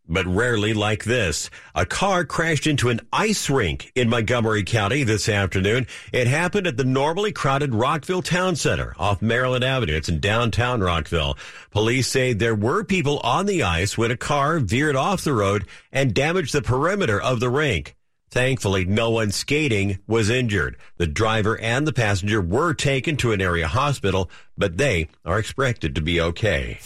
But 0.08 0.28
rarely 0.28 0.76
like 0.76 1.04
this. 1.04 1.50
A 1.74 1.86
car 1.86 2.26
crashed 2.26 2.68
into 2.68 2.90
an 2.90 3.02
ice 3.12 3.50
rink 3.50 3.92
in 3.96 4.08
Montgomery 4.08 4.64
County 4.64 5.04
this 5.04 5.28
afternoon. 5.28 5.88
It 6.14 6.28
happened 6.28 6.68
at 6.68 6.78
the 6.78 6.84
normally 6.84 7.32
crowded 7.32 7.74
Rockville 7.74 8.22
Town 8.22 8.56
Center 8.56 8.94
off 9.00 9.24
Maryland 9.24 9.64
Avenue. 9.64 9.96
It's 9.96 10.10
in 10.10 10.20
downtown 10.20 10.82
Rockville. 10.82 11.38
Police 11.72 12.08
say 12.08 12.34
there 12.34 12.54
were 12.54 12.84
people 12.84 13.20
on 13.20 13.48
the 13.48 13.64
ice 13.64 13.98
when 13.98 14.12
a 14.12 14.18
car 14.18 14.60
veered 14.60 14.96
off 14.96 15.24
the 15.24 15.34
road 15.34 15.66
and 15.92 16.14
damaged 16.14 16.54
the 16.54 16.62
perimeter 16.62 17.20
of 17.20 17.40
the 17.40 17.50
rink. 17.50 17.96
Thankfully, 18.36 18.84
no 18.84 19.12
one 19.12 19.32
skating 19.32 20.00
was 20.08 20.30
injured. 20.30 20.76
The 20.98 21.08
driver 21.08 21.58
and 21.58 21.88
the 21.88 21.94
passenger 21.94 22.42
were 22.42 22.74
taken 22.74 23.16
to 23.16 23.32
an 23.32 23.40
area 23.40 23.66
hospital, 23.66 24.30
but 24.58 24.76
they 24.76 25.08
are 25.24 25.40
expected 25.40 25.96
to 25.96 26.02
be 26.02 26.20
okay. 26.20 26.80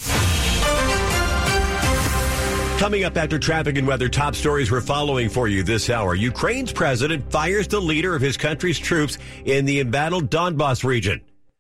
Coming 2.77 3.03
up 3.03 3.17
after 3.17 3.39
traffic 3.39 3.79
and 3.79 3.87
weather, 3.87 4.09
top 4.09 4.35
stories 4.35 4.69
we're 4.69 4.79
following 4.79 5.27
for 5.27 5.47
you 5.47 5.63
this 5.63 5.89
hour. 5.89 6.13
Ukraine's 6.13 6.71
president 6.71 7.31
fires 7.31 7.67
the 7.67 7.81
leader 7.81 8.15
of 8.15 8.21
his 8.21 8.37
country's 8.37 8.77
troops 8.77 9.17
in 9.43 9.65
the 9.65 9.79
embattled 9.79 10.29
Donbass 10.29 10.83
region. 10.83 11.19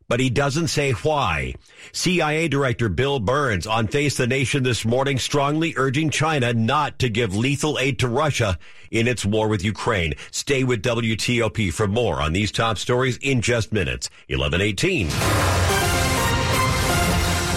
But 0.09 0.19
he 0.19 0.29
doesn't 0.29 0.67
say 0.67 0.91
why. 0.91 1.53
CIA 1.93 2.49
Director 2.49 2.89
Bill 2.89 3.19
Burns 3.19 3.65
on 3.65 3.87
Face 3.87 4.17
the 4.17 4.27
Nation 4.27 4.63
this 4.63 4.83
morning 4.83 5.19
strongly 5.19 5.75
urging 5.77 6.09
China 6.09 6.51
not 6.51 6.99
to 6.99 7.09
give 7.09 7.35
lethal 7.35 7.79
aid 7.79 7.99
to 7.99 8.09
Russia 8.09 8.57
in 8.91 9.07
its 9.07 9.23
war 9.23 9.47
with 9.47 9.63
Ukraine. 9.63 10.15
Stay 10.31 10.63
with 10.63 10.81
WTOP 10.81 11.71
for 11.71 11.87
more 11.87 12.21
on 12.21 12.33
these 12.33 12.51
top 12.51 12.79
stories 12.79 13.17
in 13.21 13.39
just 13.41 13.71
minutes. 13.71 14.09
1118. 14.29 15.09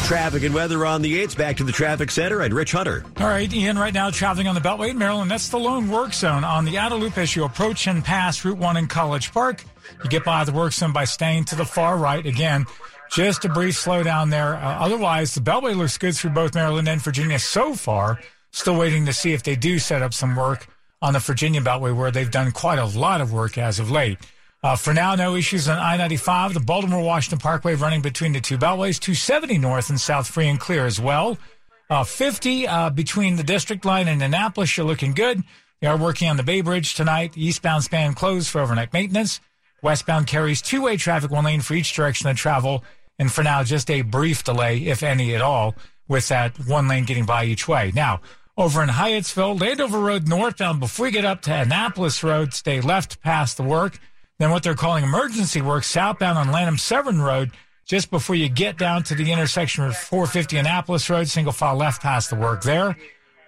Traffic 0.05 0.43
and 0.43 0.55
weather 0.55 0.85
on 0.85 1.01
the 1.01 1.23
8th. 1.25 1.39
Back 1.39 1.57
to 1.57 1.65
the 1.65 1.73
traffic 1.73 2.11
center 2.11 2.43
and 2.43 2.53
Rich 2.53 2.73
Hunter. 2.73 3.03
All 3.17 3.29
right, 3.29 3.51
Ian, 3.51 3.79
right 3.79 3.95
now 3.95 4.11
traveling 4.11 4.47
on 4.47 4.55
the 4.55 4.61
Beltway 4.61 4.91
in 4.91 4.99
Maryland. 4.99 5.31
That's 5.31 5.49
the 5.49 5.59
lone 5.59 5.89
work 5.89 6.13
zone 6.13 6.45
on 6.45 6.67
the 6.67 6.79
loop 6.95 7.17
as 7.17 7.35
you 7.35 7.45
approach 7.45 7.87
and 7.87 8.05
pass 8.05 8.45
Route 8.45 8.59
1 8.59 8.77
in 8.77 8.89
College 8.89 9.33
Park. 9.33 9.65
You 10.03 10.11
get 10.11 10.25
by 10.25 10.45
the 10.45 10.53
work 10.53 10.73
zone 10.73 10.93
by 10.93 11.05
staying 11.05 11.45
to 11.47 11.57
the 11.57 11.65
far 11.65 11.97
right. 11.97 12.25
Again, 12.25 12.67
just 13.11 13.45
a 13.45 13.49
brief 13.49 13.75
slowdown 13.75 14.31
there. 14.31 14.55
Uh, 14.57 14.79
otherwise, 14.81 15.35
the 15.35 15.41
Beltway 15.41 15.77
looks 15.77 15.99
good 15.99 16.17
through 16.17 16.31
both 16.31 16.55
Maryland 16.55 16.89
and 16.89 17.01
Virginia 17.03 17.39
so 17.39 17.75
far. 17.75 18.19
Still 18.53 18.77
waiting 18.77 19.07
to 19.07 19.13
see 19.13 19.33
if 19.33 19.43
they 19.43 19.57
do 19.57 19.79
set 19.79 20.03
up 20.03 20.15
some 20.15 20.37
work 20.37 20.67
on 21.01 21.13
the 21.13 21.19
Virginia 21.19 21.61
Beltway 21.61 21.95
where 21.95 22.11
they've 22.11 22.31
done 22.31 22.53
quite 22.53 22.79
a 22.79 22.85
lot 22.85 23.21
of 23.21 23.33
work 23.33 23.59
as 23.59 23.79
of 23.79 23.91
late. 23.91 24.19
Uh, 24.63 24.77
for 24.77 24.95
now, 24.95 25.15
no 25.17 25.35
issues 25.35 25.69
on 25.69 25.77
I-95. 25.79 26.55
The 26.55 26.61
Baltimore-Washington 26.61 27.41
Parkway 27.41 27.75
running 27.75 28.01
between 28.01 28.33
the 28.33 28.41
two 28.41 28.57
beltways. 28.57 29.01
270 29.01 29.59
north 29.59 29.91
and 29.91 30.01
south 30.01 30.29
free 30.29 30.47
and 30.47 30.61
clear 30.61 30.87
as 30.87 31.01
well. 31.01 31.37
Uh, 31.91 32.05
50 32.05 32.69
uh, 32.69 32.91
between 32.91 33.37
the 33.37 33.43
district 33.43 33.85
line 33.85 34.07
and 34.07 34.23
Annapolis. 34.23 34.77
You're 34.77 34.87
looking 34.87 35.15
good. 35.15 35.43
They 35.81 35.89
are 35.89 35.97
working 35.97 36.29
on 36.29 36.37
the 36.37 36.45
Bay 36.45 36.61
Bridge 36.61 36.95
tonight. 36.95 37.37
Eastbound 37.37 37.83
span 37.83 38.15
closed 38.15 38.49
for 38.49 38.61
overnight 38.61 38.93
maintenance. 38.93 39.41
Westbound 39.83 40.27
carries 40.27 40.63
two-way 40.63 40.97
traffic, 40.97 41.31
one 41.31 41.45
lane 41.45 41.61
for 41.61 41.75
each 41.75 41.93
direction 41.93 42.29
of 42.29 42.37
travel. 42.37 42.85
And 43.19 43.31
for 43.31 43.43
now, 43.43 43.63
just 43.63 43.91
a 43.91 44.03
brief 44.03 44.45
delay, 44.45 44.79
if 44.87 45.03
any 45.03 45.35
at 45.35 45.43
all, 45.43 45.75
with 46.09 46.29
that 46.29 46.59
one 46.67 46.89
lane 46.89 47.05
getting 47.05 47.27
by 47.27 47.45
each 47.45 47.69
way. 47.69 47.93
Now, 47.95 48.21
over 48.57 48.83
in 48.83 48.89
Hyattsville, 48.89 49.61
Landover 49.61 49.99
Road 49.99 50.29
northbound, 50.29 50.81
before 50.81 51.07
you 51.07 51.13
get 51.13 51.25
up 51.25 51.43
to 51.43 51.55
Annapolis 51.55 52.23
Road, 52.23 52.55
stay 52.55 52.81
left 52.81 53.21
past 53.23 53.57
the 53.57 53.63
work. 53.63 53.99
Then 54.39 54.51
what 54.51 54.63
they're 54.63 54.75
calling 54.75 55.05
emergency 55.05 55.61
work 55.61 55.85
southbound 55.85 56.39
on 56.39 56.53
Lanham 56.53 56.79
Severn 56.79 57.21
Road, 57.21 57.51
just 57.87 58.11
before 58.11 58.37
you 58.37 58.49
get 58.49 58.79
down 58.79 59.03
to 59.05 59.15
the 59.15 59.33
intersection 59.33 59.85
of 59.85 59.97
450 59.97 60.59
Annapolis 60.59 61.09
Road, 61.09 61.29
single 61.29 61.53
file 61.53 61.77
left 61.77 62.03
past 62.03 62.31
the 62.31 62.37
work 62.37 62.63
there. 62.63 62.97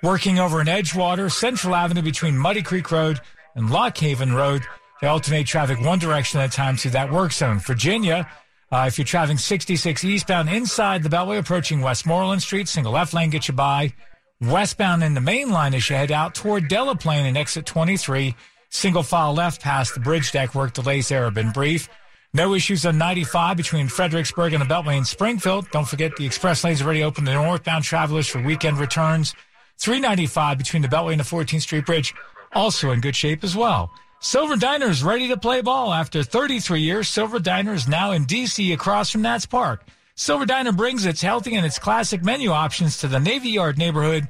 Working 0.03 0.39
over 0.39 0.61
in 0.61 0.67
Edgewater, 0.67 1.33
Central 1.33 1.75
Avenue 1.75 2.03
between 2.03 2.37
Muddy 2.37 2.63
Creek 2.63 2.91
Road 2.91 3.21
and 3.55 3.71
Loch 3.71 3.97
Haven 3.99 4.35
Road. 4.35 4.63
They 5.05 5.11
alternate 5.11 5.47
traffic 5.47 5.83
one 5.83 5.99
direction 5.99 6.41
at 6.41 6.49
a 6.49 6.57
time 6.57 6.79
through 6.79 6.93
that 6.93 7.13
work 7.13 7.31
zone. 7.31 7.59
Virginia, 7.59 8.27
Uh, 8.73 8.87
if 8.89 8.97
you're 8.97 9.05
traveling 9.05 9.37
66 9.37 10.03
eastbound 10.03 10.49
inside 10.49 11.03
the 11.03 11.11
Beltway, 11.11 11.39
approaching 11.39 11.83
Westmoreland 11.83 12.43
Street, 12.43 12.69
single 12.69 12.93
left 12.93 13.13
lane 13.13 13.29
gets 13.29 13.47
you 13.47 13.53
by. 13.53 13.93
Westbound 14.41 15.05
in 15.05 15.13
the 15.13 15.21
main 15.21 15.51
line 15.51 15.75
as 15.75 15.91
you 15.91 15.95
head 15.95 16.11
out 16.11 16.35
toward 16.35 16.71
Delaplane 16.71 17.27
and 17.27 17.37
exit 17.37 17.67
23. 17.67 18.35
Single 18.71 19.03
file 19.03 19.35
left 19.35 19.61
past 19.61 19.93
the 19.93 20.01
bridge 20.01 20.33
deck 20.33 20.55
work 20.55 20.73
delays 20.73 21.09
there 21.09 21.25
have 21.25 21.35
been 21.35 21.53
brief. 21.53 21.91
No 22.33 22.55
issues 22.55 22.87
on 22.87 22.97
95 22.97 23.59
between 23.59 23.89
Fredericksburg 23.89 24.55
and 24.55 24.63
the 24.63 24.75
Beltway 24.75 24.97
in 24.97 25.05
Springfield. 25.05 25.71
Don't 25.71 25.87
forget 25.87 26.17
the 26.17 26.25
express 26.25 26.65
lanes 26.65 26.81
already 26.81 27.05
open 27.05 27.27
to 27.27 27.35
northbound 27.35 27.85
travelers 27.85 28.27
for 28.27 28.41
weekend 28.41 28.79
returns. 28.79 29.35
395 29.79 30.57
between 30.57 30.81
the 30.81 30.89
Beltway 30.89 31.13
and 31.13 31.21
the 31.21 31.25
14th 31.25 31.61
Street 31.61 31.85
Bridge 31.85 32.15
also 32.55 32.91
in 32.91 33.03
good 33.03 33.15
shape 33.15 33.45
as 33.45 33.55
well. 33.55 33.93
Silver 34.25 34.57
Diner 34.57 34.87
is 34.87 35.05
ready 35.05 35.29
to 35.29 35.37
play 35.37 35.61
ball. 35.61 35.93
After 35.93 36.23
33 36.23 36.81
years, 36.81 37.09
Silver 37.11 37.39
Diner 37.39 37.75
is 37.75 37.87
now 37.87 38.13
in 38.13 38.25
D.C. 38.25 38.73
across 38.73 39.11
from 39.11 39.21
Nats 39.21 39.45
Park. 39.45 39.87
Silver 40.15 40.47
Diner 40.47 40.73
brings 40.73 41.05
its 41.05 41.21
healthy 41.21 41.55
and 41.57 41.67
its 41.67 41.79
classic 41.79 42.25
menu 42.25 42.51
options 42.51 42.97
to 42.97 43.07
the 43.07 43.21
Navy 43.21 43.51
Yard 43.51 43.77
neighborhood 43.77 44.27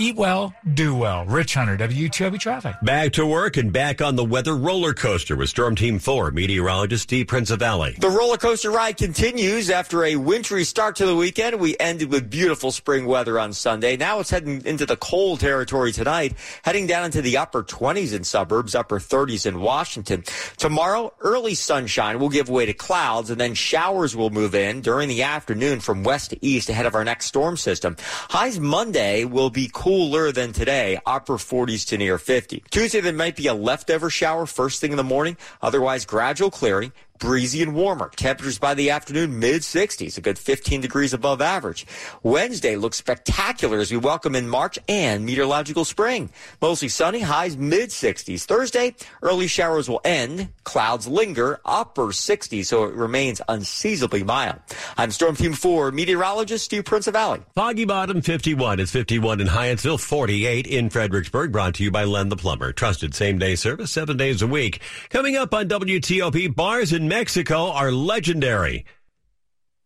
Eat 0.00 0.14
well, 0.14 0.54
do 0.74 0.94
well. 0.94 1.24
Rich 1.24 1.54
Hunter, 1.54 1.76
WTOP 1.76 2.38
Traffic. 2.38 2.76
Back 2.84 3.14
to 3.14 3.26
work 3.26 3.56
and 3.56 3.72
back 3.72 4.00
on 4.00 4.14
the 4.14 4.24
weather 4.24 4.54
roller 4.54 4.94
coaster 4.94 5.34
with 5.34 5.48
Storm 5.48 5.74
Team 5.74 5.98
4 5.98 6.30
meteorologist 6.30 7.02
Steve 7.02 7.26
Prinzivalli. 7.26 7.98
The 7.98 8.08
roller 8.08 8.36
coaster 8.36 8.70
ride 8.70 8.96
continues 8.96 9.70
after 9.70 10.04
a 10.04 10.14
wintry 10.14 10.62
start 10.62 10.94
to 10.96 11.06
the 11.06 11.16
weekend. 11.16 11.58
We 11.58 11.76
ended 11.80 12.12
with 12.12 12.30
beautiful 12.30 12.70
spring 12.70 13.06
weather 13.06 13.40
on 13.40 13.52
Sunday. 13.52 13.96
Now 13.96 14.20
it's 14.20 14.30
heading 14.30 14.64
into 14.64 14.86
the 14.86 14.96
cold 14.96 15.40
territory 15.40 15.90
tonight, 15.90 16.34
heading 16.62 16.86
down 16.86 17.04
into 17.04 17.20
the 17.20 17.38
upper 17.38 17.64
20s 17.64 18.14
in 18.14 18.22
suburbs, 18.22 18.76
upper 18.76 19.00
30s 19.00 19.46
in 19.46 19.60
Washington. 19.60 20.22
Tomorrow, 20.58 21.12
early 21.22 21.56
sunshine 21.56 22.20
will 22.20 22.28
give 22.28 22.48
way 22.48 22.66
to 22.66 22.72
clouds 22.72 23.30
and 23.30 23.40
then 23.40 23.52
showers 23.52 24.14
will 24.14 24.30
move 24.30 24.54
in 24.54 24.80
during 24.80 25.08
the 25.08 25.24
afternoon 25.24 25.80
from 25.80 26.04
west 26.04 26.30
to 26.30 26.38
east 26.40 26.68
ahead 26.68 26.86
of 26.86 26.94
our 26.94 27.02
next 27.02 27.26
storm 27.26 27.56
system. 27.56 27.96
Highs 28.30 28.60
Monday 28.60 29.24
will 29.24 29.50
be 29.50 29.68
cool 29.74 29.87
cooler 29.88 30.30
than 30.30 30.52
today, 30.52 30.98
upper 31.06 31.38
40s 31.38 31.86
to 31.86 31.96
near 31.96 32.18
50. 32.18 32.62
Tuesday, 32.70 33.00
there 33.00 33.10
might 33.10 33.36
be 33.36 33.46
a 33.46 33.54
leftover 33.54 34.10
shower 34.10 34.44
first 34.44 34.82
thing 34.82 34.90
in 34.90 34.98
the 34.98 35.02
morning, 35.02 35.38
otherwise 35.62 36.04
gradual 36.04 36.50
clearing 36.50 36.92
breezy 37.18 37.62
and 37.62 37.74
warmer. 37.74 38.10
Temperatures 38.16 38.58
by 38.58 38.74
the 38.74 38.90
afternoon, 38.90 39.38
mid 39.38 39.62
60s, 39.62 40.16
a 40.18 40.20
good 40.20 40.38
15 40.38 40.80
degrees 40.80 41.12
above 41.12 41.40
average. 41.40 41.86
Wednesday 42.22 42.76
looks 42.76 42.96
spectacular 42.96 43.78
as 43.78 43.90
we 43.90 43.96
welcome 43.96 44.34
in 44.34 44.48
March 44.48 44.78
and 44.88 45.24
meteorological 45.24 45.84
spring. 45.84 46.30
Mostly 46.60 46.88
sunny, 46.88 47.20
highs 47.20 47.56
mid 47.56 47.90
60s. 47.90 48.44
Thursday, 48.44 48.94
early 49.22 49.46
showers 49.46 49.88
will 49.88 50.00
end. 50.04 50.48
Clouds 50.64 51.06
linger, 51.06 51.60
upper 51.64 52.06
60s, 52.06 52.66
so 52.66 52.84
it 52.84 52.94
remains 52.94 53.40
unseasonably 53.48 54.22
mild. 54.22 54.60
I'm 54.96 55.10
Storm 55.10 55.36
Team 55.36 55.54
4 55.54 55.90
meteorologist 55.92 56.64
Steve 56.64 56.84
Prinzivalli. 56.84 57.42
Foggy 57.54 57.84
Bottom 57.84 58.22
51 58.22 58.80
is 58.80 58.90
51 58.90 59.40
in 59.40 59.46
Hyattsville, 59.46 60.00
48 60.00 60.66
in 60.66 60.90
Fredericksburg, 60.90 61.52
brought 61.52 61.74
to 61.74 61.84
you 61.84 61.90
by 61.90 62.04
Len 62.04 62.28
the 62.28 62.36
Plumber. 62.36 62.72
Trusted 62.72 63.14
same 63.14 63.38
day 63.38 63.56
service, 63.56 63.90
seven 63.90 64.16
days 64.16 64.42
a 64.42 64.46
week. 64.46 64.80
Coming 65.10 65.36
up 65.36 65.54
on 65.54 65.68
WTOP, 65.68 66.54
bars 66.54 66.92
and 66.92 67.07
Mexico 67.08 67.70
are 67.70 67.90
legendary. 67.90 68.84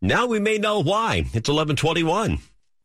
Now 0.01 0.27
we 0.27 0.41
may 0.41 0.59
know 0.59 0.81
why. 0.81 1.19
It's 1.33 1.49
1121. 1.49 2.39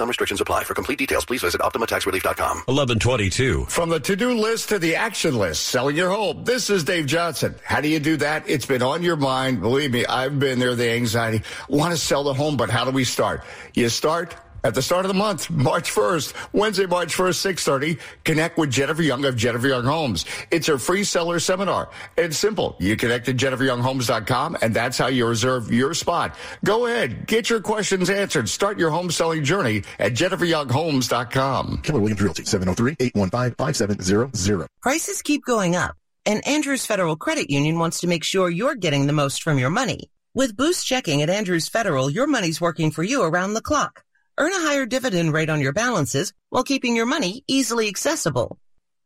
Some 0.00 0.08
restrictions 0.08 0.40
apply. 0.40 0.64
For 0.64 0.72
complete 0.72 0.96
details, 0.96 1.26
please 1.26 1.42
visit 1.42 1.60
OptimaTaxRelief.com. 1.60 2.56
1122. 2.64 3.66
From 3.66 3.90
the 3.90 4.00
to-do 4.00 4.32
list 4.32 4.70
to 4.70 4.78
the 4.78 4.96
action 4.96 5.36
list, 5.36 5.66
selling 5.66 5.94
your 5.94 6.08
home. 6.08 6.42
This 6.44 6.70
is 6.70 6.84
Dave 6.84 7.04
Johnson. 7.04 7.54
How 7.62 7.82
do 7.82 7.88
you 7.88 8.00
do 8.00 8.16
that? 8.16 8.48
It's 8.48 8.64
been 8.64 8.80
on 8.80 9.02
your 9.02 9.16
mind. 9.16 9.60
Believe 9.60 9.92
me, 9.92 10.06
I've 10.06 10.38
been 10.38 10.58
there, 10.58 10.74
the 10.74 10.90
anxiety. 10.92 11.42
Want 11.68 11.92
to 11.92 11.98
sell 11.98 12.24
the 12.24 12.32
home, 12.32 12.56
but 12.56 12.70
how 12.70 12.86
do 12.86 12.92
we 12.92 13.04
start? 13.04 13.44
You 13.74 13.90
start 13.90 14.34
at 14.64 14.74
the 14.74 14.82
start 14.82 15.04
of 15.04 15.08
the 15.08 15.18
month, 15.18 15.50
March 15.50 15.92
1st, 15.92 16.34
Wednesday, 16.52 16.86
March 16.86 17.16
1st, 17.16 17.54
6.30, 17.54 17.98
connect 18.24 18.58
with 18.58 18.70
Jennifer 18.70 19.02
Young 19.02 19.24
of 19.24 19.36
Jennifer 19.36 19.68
Young 19.68 19.84
Homes. 19.84 20.24
It's 20.50 20.68
a 20.68 20.78
free 20.78 21.04
seller 21.04 21.38
seminar. 21.38 21.90
It's 22.16 22.38
simple. 22.38 22.76
You 22.78 22.96
connect 22.96 23.26
to 23.26 23.34
jenniferyounghomes.com 23.34 24.58
and 24.62 24.74
that's 24.74 24.98
how 24.98 25.08
you 25.08 25.26
reserve 25.26 25.72
your 25.72 25.94
spot. 25.94 26.34
Go 26.64 26.86
ahead, 26.86 27.26
get 27.26 27.50
your 27.50 27.60
questions 27.60 28.10
answered. 28.10 28.48
Start 28.48 28.78
your 28.78 28.90
home 28.90 29.10
selling 29.10 29.44
journey 29.44 29.82
at 29.98 30.12
jenniferyounghomes.com. 30.12 31.80
Keller 31.82 32.00
Williams 32.00 32.22
Realty, 32.22 32.42
703-815-5700. 32.44 34.66
Prices 34.82 35.22
keep 35.22 35.44
going 35.44 35.76
up 35.76 35.94
and 36.26 36.46
Andrews 36.46 36.86
Federal 36.86 37.16
Credit 37.16 37.50
Union 37.50 37.78
wants 37.78 38.00
to 38.00 38.06
make 38.06 38.24
sure 38.24 38.50
you're 38.50 38.74
getting 38.74 39.06
the 39.06 39.12
most 39.12 39.42
from 39.42 39.58
your 39.58 39.70
money. 39.70 40.10
With 40.34 40.56
Boost 40.56 40.86
Checking 40.86 41.22
at 41.22 41.30
Andrews 41.30 41.68
Federal, 41.68 42.10
your 42.10 42.26
money's 42.26 42.60
working 42.60 42.90
for 42.90 43.02
you 43.02 43.22
around 43.22 43.54
the 43.54 43.62
clock. 43.62 44.04
Earn 44.40 44.54
a 44.54 44.66
higher 44.68 44.86
dividend 44.86 45.34
rate 45.34 45.50
on 45.50 45.60
your 45.60 45.74
balances 45.74 46.32
while 46.48 46.64
keeping 46.64 46.96
your 46.96 47.04
money 47.04 47.44
easily 47.46 47.88
accessible. 47.88 48.58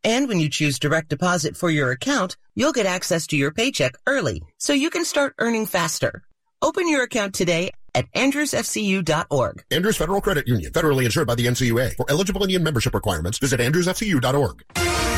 And 0.05 0.29
when 0.29 0.39
you 0.39 0.49
choose 0.49 0.79
direct 0.79 1.09
deposit 1.09 1.57
for 1.57 1.71
your 1.71 1.91
account, 1.91 2.37
you'll 2.55 2.71
get 2.71 2.87
access 2.87 3.27
to 3.29 3.37
your 3.37 3.51
paycheck 3.51 3.97
early 4.07 4.45
so 4.59 4.73
you 4.73 4.91
can 4.91 5.05
start 5.05 5.35
earning 5.41 5.67
faster. 5.67 6.23
Open 6.63 6.89
your 6.89 7.03
account 7.03 7.35
today 7.35 7.73
at 7.97 8.09
andrewsfcu.org. 8.13 9.65
Andrews 9.73 9.97
Federal 9.97 10.21
Credit 10.21 10.47
Union, 10.47 10.71
federally 10.73 11.05
insured 11.05 11.27
by 11.27 11.35
the 11.35 11.47
NCUA. 11.47 11.97
For 11.97 12.07
eligible 12.09 12.43
Indian 12.43 12.63
membership 12.63 12.95
requirements, 12.95 13.39
visit 13.39 13.59
andrewsfcu.org. 13.59 14.63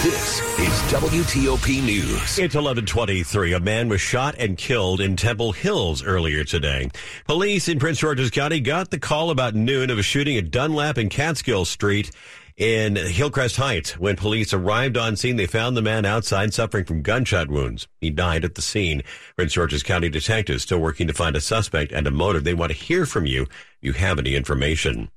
This 0.03 0.41
is 0.59 0.93
WTOP 0.93 1.83
News. 1.83 2.39
It's 2.39 2.55
1123. 2.55 3.55
A 3.55 3.61
man 3.61 3.89
was 3.89 4.01
shot 4.01 4.37
and 4.39 4.57
killed 4.57 5.01
in 5.01 5.17
Temple 5.17 5.53
Hills 5.53 6.05
earlier 6.05 6.45
today. 6.45 6.91
Police 7.27 7.67
in 7.69 7.79
Prince 7.79 7.99
George's 7.99 8.31
County 8.31 8.61
got 8.61 8.91
the 8.91 8.99
call 8.99 9.31
about 9.31 9.55
noon 9.55 9.91
of 9.91 9.99
a 9.99 10.03
shooting 10.03 10.37
at 10.37 10.51
Dunlap 10.51 10.99
and 10.99 11.11
Catskill 11.11 11.65
Street 11.65 12.11
in 12.57 12.95
Hillcrest 12.95 13.57
Heights. 13.57 13.99
When 13.99 14.17
police 14.17 14.53
arrived 14.53 14.97
on 14.97 15.17
scene, 15.17 15.37
they 15.37 15.47
found 15.47 15.77
the 15.77 15.83
man 15.83 16.05
outside 16.05 16.55
suffering 16.55 16.85
from 16.85 17.03
gunshot 17.03 17.49
wounds. 17.49 17.89
He 18.01 18.11
died 18.11 18.45
at 18.45 18.55
the 18.55 18.63
scene. 18.63 19.03
Prince 19.35 19.55
George's 19.55 19.83
County 19.83 20.09
detectives 20.09 20.63
still 20.63 20.79
working 20.79 21.07
to 21.07 21.15
find 21.15 21.35
a 21.35 21.41
suspect 21.41 21.91
and 21.91 22.07
a 22.07 22.11
motive. 22.13 22.45
They 22.45 22.55
want 22.55 22.71
to 22.71 22.79
hear 22.79 23.07
from 23.07 23.27
you 23.27 23.43
if 23.43 23.79
you 23.81 23.93
have 23.95 24.19
any 24.19 24.37
information. 24.37 25.11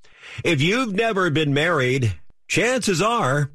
If 0.44 0.62
you've 0.62 0.94
never 0.94 1.30
been 1.30 1.54
married, 1.54 2.16
chances 2.48 3.02
are 3.02 3.52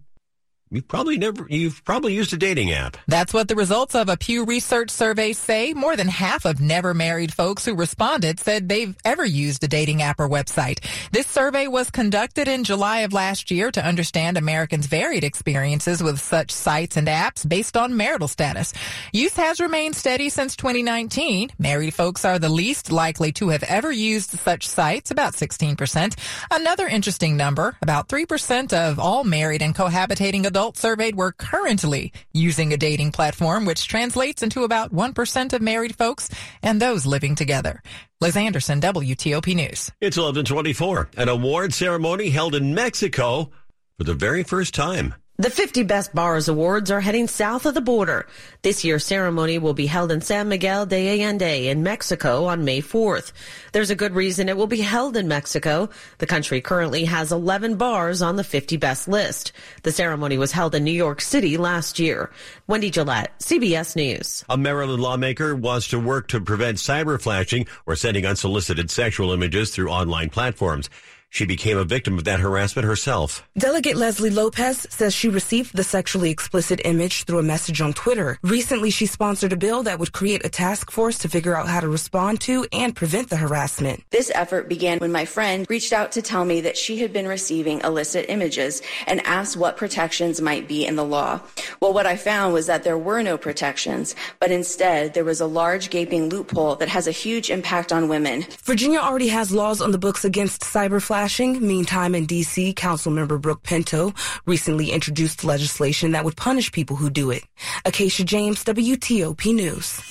You've 0.71 0.89
probably 0.89 1.19
never, 1.19 1.47
you've 1.49 1.85
probably 1.85 2.15
used 2.15 2.33
a 2.33 2.37
dating 2.37 2.73
app. 2.73 2.97
That's 3.07 3.33
what 3.33 3.49
the 3.49 3.55
results 3.55 3.95
of 3.95 4.09
a 4.09 4.17
Pew 4.17 4.45
Research 4.45 4.91
survey 4.91 5.33
say. 5.33 5.73
More 5.73 5.95
than 5.95 6.09
half 6.09 6.45
of 6.47 6.61
never 6.61 6.95
married 6.95 7.33
folks 7.33 7.65
who 7.65 7.75
responded 7.75 8.41
said 8.41 8.69
they've 8.69 8.97
ever 9.05 9.25
used 9.25 9.63
a 9.63 9.69
dating 9.69 10.03
app 10.03 10.19
or 10.19 10.29
website. 10.29 10.85
This 11.13 11.27
survey 11.27 11.69
was 11.69 11.91
conducted 11.91 12.49
in 12.49 12.65
July 12.65 13.01
of 13.01 13.13
last 13.13 13.51
year 13.51 13.71
to 13.71 13.85
understand 13.85 14.37
Americans' 14.37 14.87
varied 14.87 15.23
experiences 15.23 16.03
with 16.03 16.19
such 16.19 16.51
sites 16.51 16.97
and 16.97 17.09
apps 17.09 17.49
based 17.49 17.77
on 17.77 17.97
marital 17.97 18.27
status. 18.27 18.73
Use 19.13 19.37
has 19.37 19.61
remained 19.61 19.95
steady 19.95 20.29
since 20.29 20.57
2019. 20.57 21.51
Married 21.59 21.95
folks 21.95 22.25
are 22.25 22.39
the 22.39 22.49
least 22.49 22.91
likely 22.91 23.31
to 23.33 23.51
have 23.51 23.63
ever 23.65 23.93
used 23.93 24.31
such 24.31 24.67
sites, 24.67 25.11
about 25.11 25.35
16%. 25.35 26.17
Another 26.51 26.89
interesting 26.89 27.37
number, 27.37 27.77
about 27.83 28.09
3% 28.09 28.73
of 28.73 28.99
all 28.99 29.25
married 29.25 29.63
and 29.63 29.75
cohabitating 29.75 30.47
adults 30.55 30.81
surveyed 30.81 31.17
were 31.17 31.33
currently 31.33 32.13
using 32.33 32.73
a 32.73 32.77
dating 32.77 33.11
platform, 33.11 33.65
which 33.65 33.89
translates 33.89 34.41
into 34.41 34.63
about 34.63 34.95
1% 34.95 35.53
of 35.53 35.61
married 35.61 35.97
folks 35.97 36.31
and 36.63 36.81
those 36.81 37.05
living 37.05 37.35
together. 37.35 37.83
Liz 38.21 38.37
Anderson, 38.37 38.81
WTOP 38.81 39.53
News. 39.57 39.91
It's 40.01 40.17
1124, 40.17 41.11
an 41.17 41.29
award 41.29 41.75
ceremony 41.75 42.31
held 42.31 42.55
in 42.55 42.73
Mexico 42.73 43.51
for 43.99 44.05
the 44.05 44.15
very 44.15 44.45
first 44.45 44.75
time. 44.75 45.15
The 45.37 45.51
50 45.51 45.83
Best 45.83 46.15
Bars 46.15 46.47
Awards 46.49 46.93
are 46.93 47.01
heading 47.01 47.27
south 47.27 47.67
of 47.67 47.75
the 47.75 47.81
border. 47.81 48.29
This 48.63 48.85
year's 48.85 49.05
ceremony 49.05 49.59
will 49.59 49.75
be 49.75 49.87
held 49.87 50.13
in 50.13 50.21
San 50.21 50.49
Miguel 50.49 50.87
de 50.87 51.09
Allende 51.09 51.67
in 51.67 51.83
Mexico 51.83 52.45
on 52.45 52.65
May 52.65 52.81
4th. 52.81 53.33
There's 53.73 53.91
a 53.91 53.97
good 53.97 54.15
reason 54.15 54.49
it 54.49 54.57
will 54.57 54.69
be 54.69 54.81
held 54.81 55.17
in 55.17 55.27
Mexico. 55.27 55.89
The 56.19 56.29
country 56.29 56.61
currently 56.61 57.07
has 57.07 57.33
11 57.33 57.75
bars 57.75 58.23
on 58.23 58.37
the 58.37 58.45
50 58.45 58.77
best 58.77 59.09
list. 59.09 59.51
The 59.83 59.91
ceremony 59.91 60.39
was 60.39 60.53
held 60.53 60.73
in 60.73 60.85
New 60.85 60.93
York 60.93 61.21
City 61.21 61.57
last 61.57 61.99
year. 61.99 62.31
Wendy 62.69 62.91
Gillette, 62.93 63.37
CBS 63.41 63.97
News. 63.97 64.45
A 64.49 64.57
Maryland 64.57 65.03
lawmaker 65.03 65.57
wants 65.57 65.89
to 65.89 65.99
work 65.99 66.29
to 66.29 66.41
prevent 66.41 66.79
cyber 66.79 67.21
flashing 67.21 67.67
or 67.87 67.97
sending 67.97 68.25
unsolicited 68.25 68.89
sexual 68.89 69.33
images 69.33 69.73
through 69.73 69.91
online 69.91 70.31
platforms. 70.31 70.89
She 71.35 71.47
became 71.47 71.77
a 71.77 71.85
victim 71.85 72.17
of 72.17 72.23
that 72.25 72.39
harassment 72.39 72.87
herself. 72.87 73.43
Delegate 73.59 73.97
Lesley 73.97 74.31
Lopez 74.31 74.87
says 74.89 75.13
she 75.13 75.29
received 75.29 75.75
the 75.75 75.83
sexually 75.83 76.31
explicit 76.31 76.81
image 76.85 77.25
through 77.25 77.41
a 77.41 77.43
message 77.43 77.81
on 77.81 77.93
Twitter. 77.93 78.39
Recently, 78.43 78.91
she 78.91 79.07
sponsored 79.07 79.53
a 79.53 79.57
bill 79.57 79.83
that 79.83 79.99
would 79.99 80.13
create 80.13 80.47
a 80.47 80.49
task 80.49 80.93
force 80.93 81.19
to 81.19 81.29
figure 81.29 81.57
out 81.57 81.67
how 81.67 81.81
to 81.81 81.89
respond 81.89 82.41
to 82.43 82.69
and 82.73 82.95
prevent 82.95 83.31
the 83.31 83.37
harassment. 83.37 84.05
This 84.11 84.31
effort 84.33 84.69
began 84.69 85.01
when 85.01 85.11
my 85.11 85.25
friend 85.25 85.67
reached 85.69 85.93
out 85.93 86.13
to 86.13 86.23
tell 86.23 86.45
me 86.45 86.61
that 86.61 86.77
she 86.77 86.99
had 86.99 87.13
been 87.13 87.27
receiving 87.27 87.81
illicit 87.81 88.27
images 88.29 88.81
and 89.09 89.21
asked 89.27 89.57
what 89.57 89.77
protections 89.77 90.41
might 90.41 90.69
be 90.69 90.87
in 90.87 90.95
the 90.95 91.05
law. 91.05 91.41
Well, 91.81 91.93
what 91.93 92.07
I 92.07 92.15
found 92.15 92.55
was 92.55 92.67
that 92.67 92.85
there 92.85 92.97
were 92.97 93.25
no 93.25 93.37
protections, 93.37 94.15
but 94.39 94.53
instead 94.53 95.15
there 95.15 95.25
was 95.25 95.41
a 95.41 95.47
large 95.47 95.91
gaping 95.91 96.29
loophole 96.29 96.77
that 96.77 96.91
has 96.91 97.09
a 97.09 97.11
huge 97.11 97.51
impact 97.51 97.93
on 97.93 98.09
women. 98.09 98.47
Virginia 98.63 99.01
already 99.01 99.27
has 99.27 99.51
laws 99.51 99.81
on 99.81 99.91
the 99.91 99.99
books 99.99 100.25
against 100.25 100.63
cyber 100.63 101.03
flashing. 101.25 101.67
Meantime, 101.67 102.15
in 102.15 102.27
D.C., 102.27 102.75
Councilmember 102.75 103.41
Brooke 103.41 103.63
Pinto 103.63 104.13
recently 104.45 104.91
introduced 104.91 105.43
legislation 105.43 106.13
that 106.13 106.23
would 106.23 106.37
punish 106.37 106.71
people 106.71 106.97
who 106.97 107.09
do 107.09 107.31
it. 107.31 107.45
Acacia 107.87 108.25
James, 108.25 108.63
WTOP 108.63 109.55
News. 109.55 110.03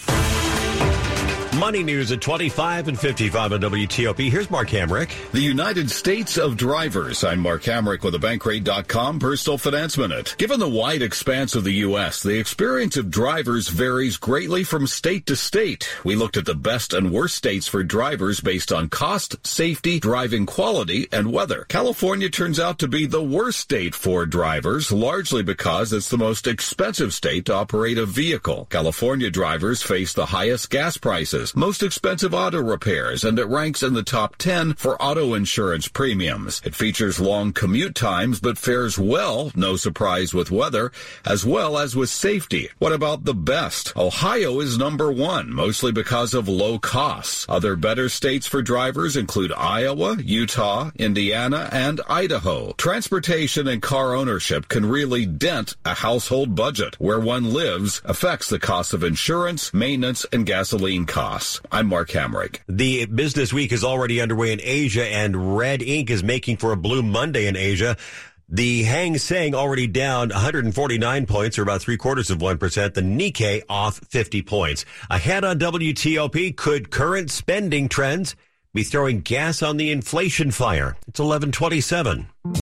Money 1.63 1.82
news 1.82 2.12
at 2.12 2.19
25 2.19 2.89
and 2.89 2.99
55 2.99 3.54
on 3.54 3.62
WTOP. 3.62 4.30
Here's 4.30 4.52
Mark 4.52 4.67
Hamrick. 4.67 5.12
The 5.32 5.39
United 5.39 5.89
States 5.89 6.38
of 6.38 6.58
Drivers. 6.58 7.23
I'm 7.23 7.39
Mark 7.39 7.63
Hamrick 7.63 8.04
with 8.04 8.12
the 8.12 8.19
Bankrate.com 8.19 9.19
Personal 9.19 9.58
Finance 9.58 9.97
Minute. 9.97 10.36
Given 10.38 10.60
the 10.60 10.67
wide 10.67 11.02
expanse 11.02 11.56
of 11.56 11.63
the 11.63 11.71
U.S., 11.88 12.21
the 12.21 12.38
experience 12.38 12.97
of 12.97 13.10
drivers 13.10 13.69
varies 13.69 14.17
greatly 14.17 14.65
from 14.65 14.88
state 14.88 15.26
to 15.28 15.38
state. 15.38 15.88
We 16.04 16.17
looked 16.17 16.36
at 16.36 16.43
the 16.43 16.54
best 16.54 16.91
and 16.91 17.13
worst 17.13 17.36
states 17.36 17.65
for 17.65 17.82
drivers 17.82 18.41
based 18.41 18.73
on 18.73 18.89
cost, 18.89 19.38
safety, 19.47 20.02
driving 20.02 20.45
quality, 20.45 21.08
and 21.13 21.32
weather. 21.32 21.65
California 21.69 22.30
turns 22.30 22.60
out 22.60 22.78
to 22.80 22.89
be 22.89 23.06
the 23.06 23.23
worst 23.23 23.60
state 23.60 23.95
for 23.95 24.26
drivers, 24.26 24.91
largely 24.91 25.43
because 25.43 25.93
it's 25.93 26.10
the 26.10 26.17
most 26.17 26.45
expensive 26.45 27.13
state 27.13 27.45
to 27.45 27.54
operate 27.54 27.97
a 27.97 28.06
vehicle. 28.06 28.67
California 28.69 29.30
drivers 29.30 29.82
face 29.82 30.12
the 30.12 30.26
highest 30.26 30.69
gas 30.69 30.97
prices 30.97 31.52
most 31.55 31.83
expensive 31.83 32.33
auto 32.33 32.61
repairs, 32.61 33.23
and 33.23 33.37
it 33.37 33.45
ranks 33.47 33.83
in 33.83 33.93
the 33.93 34.03
top 34.03 34.35
10 34.37 34.73
for 34.75 35.01
auto 35.01 35.33
insurance 35.33 35.87
premiums. 35.87 36.61
It 36.63 36.75
features 36.75 37.19
long 37.19 37.53
commute 37.53 37.95
times, 37.95 38.39
but 38.39 38.57
fares 38.57 38.97
well, 38.97 39.51
no 39.55 39.75
surprise 39.75 40.33
with 40.33 40.51
weather, 40.51 40.91
as 41.25 41.45
well 41.45 41.77
as 41.77 41.95
with 41.95 42.09
safety. 42.09 42.69
What 42.79 42.93
about 42.93 43.25
the 43.25 43.33
best? 43.33 43.95
Ohio 43.97 44.59
is 44.59 44.77
number 44.77 45.11
one, 45.11 45.53
mostly 45.53 45.91
because 45.91 46.33
of 46.33 46.47
low 46.47 46.79
costs. 46.79 47.45
Other 47.49 47.75
better 47.75 48.09
states 48.09 48.47
for 48.47 48.61
drivers 48.61 49.17
include 49.17 49.51
Iowa, 49.51 50.17
Utah, 50.21 50.91
Indiana, 50.95 51.69
and 51.71 51.99
Idaho. 52.07 52.73
Transportation 52.77 53.67
and 53.67 53.81
car 53.81 54.15
ownership 54.15 54.67
can 54.67 54.85
really 54.85 55.25
dent 55.25 55.75
a 55.83 55.93
household 55.95 56.55
budget. 56.55 56.95
Where 56.99 57.19
one 57.19 57.53
lives 57.53 58.01
affects 58.05 58.49
the 58.49 58.59
cost 58.59 58.93
of 58.93 59.03
insurance, 59.03 59.73
maintenance, 59.73 60.25
and 60.31 60.45
gasoline 60.45 61.05
costs. 61.05 61.33
I'm 61.72 61.88
Mark 61.88 62.10
Hamrick. 62.10 62.60
The 62.67 63.06
business 63.06 63.52
week 63.52 63.72
is 63.72 63.84
already 63.84 64.22
underway 64.22 64.52
in 64.52 64.60
Asia, 64.62 65.06
and 65.06 65.58
red 65.58 65.82
ink 65.82 66.12
is 66.12 66.24
making 66.24 66.58
for 66.58 66.72
a 66.72 66.78
blue 66.78 67.02
Monday 67.02 67.48
in 67.48 67.56
Asia. 67.56 67.98
The 68.50 68.84
Hang 68.84 69.17
Seng 69.17 69.56
already 69.56 69.88
down 69.88 70.30
149 70.30 71.26
points, 71.26 71.58
or 71.58 71.63
about 71.63 71.82
three 71.82 71.98
quarters 71.98 72.30
of 72.30 72.38
1%. 72.38 72.93
The 72.93 73.02
Nikkei 73.02 73.63
off 73.67 73.98
50 74.10 74.43
points. 74.43 74.86
Ahead 75.10 75.43
on 75.43 75.58
WTOP, 75.58 76.56
could 76.56 76.91
current 76.91 77.32
spending 77.32 77.89
trends 77.89 78.36
be 78.76 78.84
throwing 78.84 79.22
gas 79.22 79.63
on 79.63 79.78
the 79.78 79.89
inflation 79.89 80.52
fire? 80.52 80.96
It's 81.08 81.19
1127. 81.19 82.28